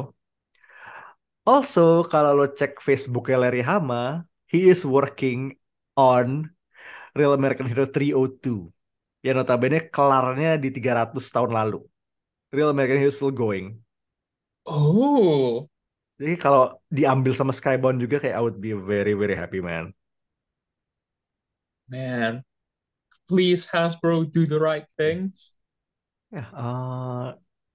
Also 1.44 2.08
kalau 2.08 2.32
lo 2.38 2.46
cek 2.54 2.80
Facebooknya 2.80 3.38
Larry 3.41 3.63
Hama, 3.65 4.24
he 4.48 4.70
is 4.72 4.82
working 4.86 5.58
on 5.98 6.48
Real 7.17 7.34
American 7.36 7.67
Hero 7.67 7.86
302. 7.89 8.72
Ya 9.22 9.38
notabene 9.38 9.91
kelarnya 9.91 10.58
di 10.58 10.70
300 10.74 11.28
tahun 11.30 11.52
lalu. 11.54 11.84
Real 12.56 12.72
American 12.74 12.98
Hero 13.02 13.13
still 13.13 13.34
going. 13.34 13.82
oh, 14.65 15.70
Jadi 16.22 16.34
kalau 16.44 16.64
diambil 16.98 17.34
sama 17.40 17.54
Skybound 17.58 17.98
juga 18.04 18.16
kayak 18.22 18.36
I 18.38 18.42
would 18.46 18.60
be 18.62 18.72
very 18.78 19.14
very 19.22 19.34
happy 19.42 19.60
man. 19.70 19.86
man. 21.90 22.44
Please, 23.28 23.66
Hasbro, 23.68 24.32
do 24.32 24.46
the 24.46 24.60
right 24.60 24.86
things. 24.98 25.54
Ya, 26.32 26.44
eh 26.48 27.26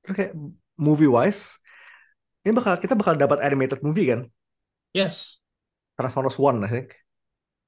terus 0.00 0.14
kayak 0.16 0.32
movie 0.80 1.10
wise, 1.10 1.60
ini 2.44 2.52
bakal 2.56 2.74
kita 2.80 2.94
bakal 2.96 3.14
dapat 3.20 3.38
animated 3.44 3.80
movie 3.84 4.08
kan? 4.12 4.20
Yes. 4.94 5.40
Transformers 5.98 6.38
One 6.38 6.64
I 6.64 6.68
think. 6.68 6.88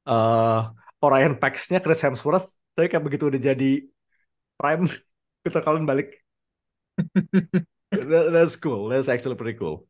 Eh 0.08 0.60
Orion 1.04 1.34
Pax-nya 1.42 1.78
Chris 1.84 2.02
Hemsworth, 2.04 2.48
tapi 2.74 2.86
kayak 2.90 3.04
begitu 3.06 3.24
udah 3.30 3.40
jadi 3.50 3.70
Prime, 4.58 4.84
Peter 5.44 5.62
Cullen 5.64 5.86
balik. 5.88 6.08
That- 7.90 8.30
that's 8.32 8.56
cool. 8.56 8.88
That's 8.88 9.08
actually 9.08 9.36
pretty 9.36 9.58
cool. 9.58 9.86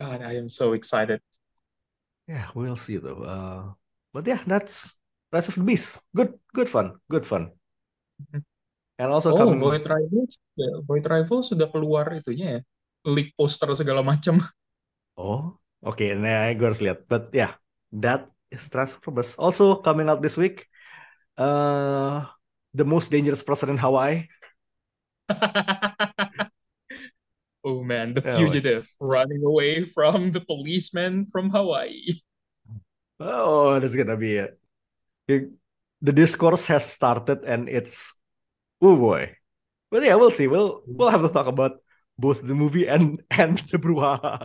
God, 0.00 0.22
I 0.22 0.36
am 0.36 0.48
so 0.48 0.72
excited. 0.72 1.20
Yeah, 2.26 2.48
we'll 2.54 2.76
see 2.76 2.96
though. 2.96 3.22
Uh, 3.22 3.62
but 4.12 4.26
yeah, 4.26 4.40
that's 4.46 4.96
Rise 5.32 5.48
of 5.48 5.56
the 5.56 5.64
Beast. 5.64 6.00
Good, 6.16 6.34
good 6.54 6.68
fun, 6.68 6.98
good 7.10 7.26
fun. 7.26 7.52
And 8.98 9.10
also 9.10 9.34
Oh, 9.34 9.38
coming. 9.38 9.58
Void 9.58 9.84
Rivals, 9.86 10.38
ya, 10.54 10.70
Void 10.86 11.04
Rivals 11.10 11.50
sudah 11.50 11.66
keluar 11.66 12.06
itunya 12.14 12.58
ya, 12.58 12.60
leak 13.10 13.34
poster 13.34 13.68
segala 13.74 14.00
macam. 14.06 14.38
Oh, 15.14 15.58
oke. 15.82 16.02
Nah, 16.18 16.50
gue 16.58 16.66
harus 16.66 16.82
lihat. 16.82 17.06
But 17.06 17.30
yeah, 17.30 17.54
that 17.94 18.26
is 18.50 18.66
Transformers. 18.66 19.38
Also 19.38 19.78
coming 19.78 20.10
out 20.10 20.18
this 20.22 20.34
week, 20.34 20.66
uh, 21.38 22.26
the 22.74 22.82
most 22.86 23.10
dangerous 23.14 23.42
person 23.46 23.70
in 23.70 23.78
Hawaii. 23.78 24.26
Oh 27.64 27.82
man, 27.82 28.12
the 28.14 28.20
Yeah, 28.20 28.36
like- 28.36 28.40
fugitive 28.52 28.88
running 29.00 29.42
away 29.44 29.84
from 29.88 30.32
the 30.32 30.40
policeman 30.40 31.26
from 31.32 31.48
Hawaii. 31.50 32.20
Oh, 33.20 33.78
that's 33.80 33.96
gonna 33.96 34.16
be 34.16 34.36
it. 34.36 34.58
The- 35.28 35.50
discourse 36.12 36.66
has 36.68 36.84
started 36.84 37.44
and 37.48 37.68
it's 37.68 38.12
oh 38.82 38.96
boy. 38.96 39.36
But 39.90 40.02
yeah, 40.04 40.16
we'll 40.16 40.30
see. 40.34 40.48
We'll 40.48 40.82
we'll 40.86 41.08
have 41.10 41.22
to 41.22 41.32
talk 41.32 41.46
about 41.46 41.80
both 42.18 42.42
the 42.44 42.52
movie 42.54 42.86
and 42.86 43.22
and 43.30 43.58
the 43.72 43.78
brouhaha. 43.78 44.44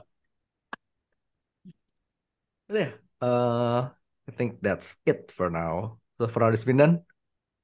But 2.68 2.76
yeah, 2.78 2.92
uh, 3.22 3.90
I 4.28 4.32
think 4.32 4.62
that's 4.62 4.96
it 5.06 5.32
for 5.36 5.50
now. 5.50 6.00
So 6.22 6.28
for 6.28 6.44
Aris 6.44 6.64
Bindan, 6.64 7.04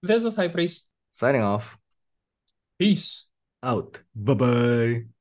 This 0.01 0.25
is 0.25 0.35
High 0.35 0.49
Priest. 0.49 0.89
signing 1.11 1.41
off. 1.41 1.77
Peace. 2.79 3.29
Out. 3.63 4.01
Bye 4.15 4.33
bye. 4.33 5.14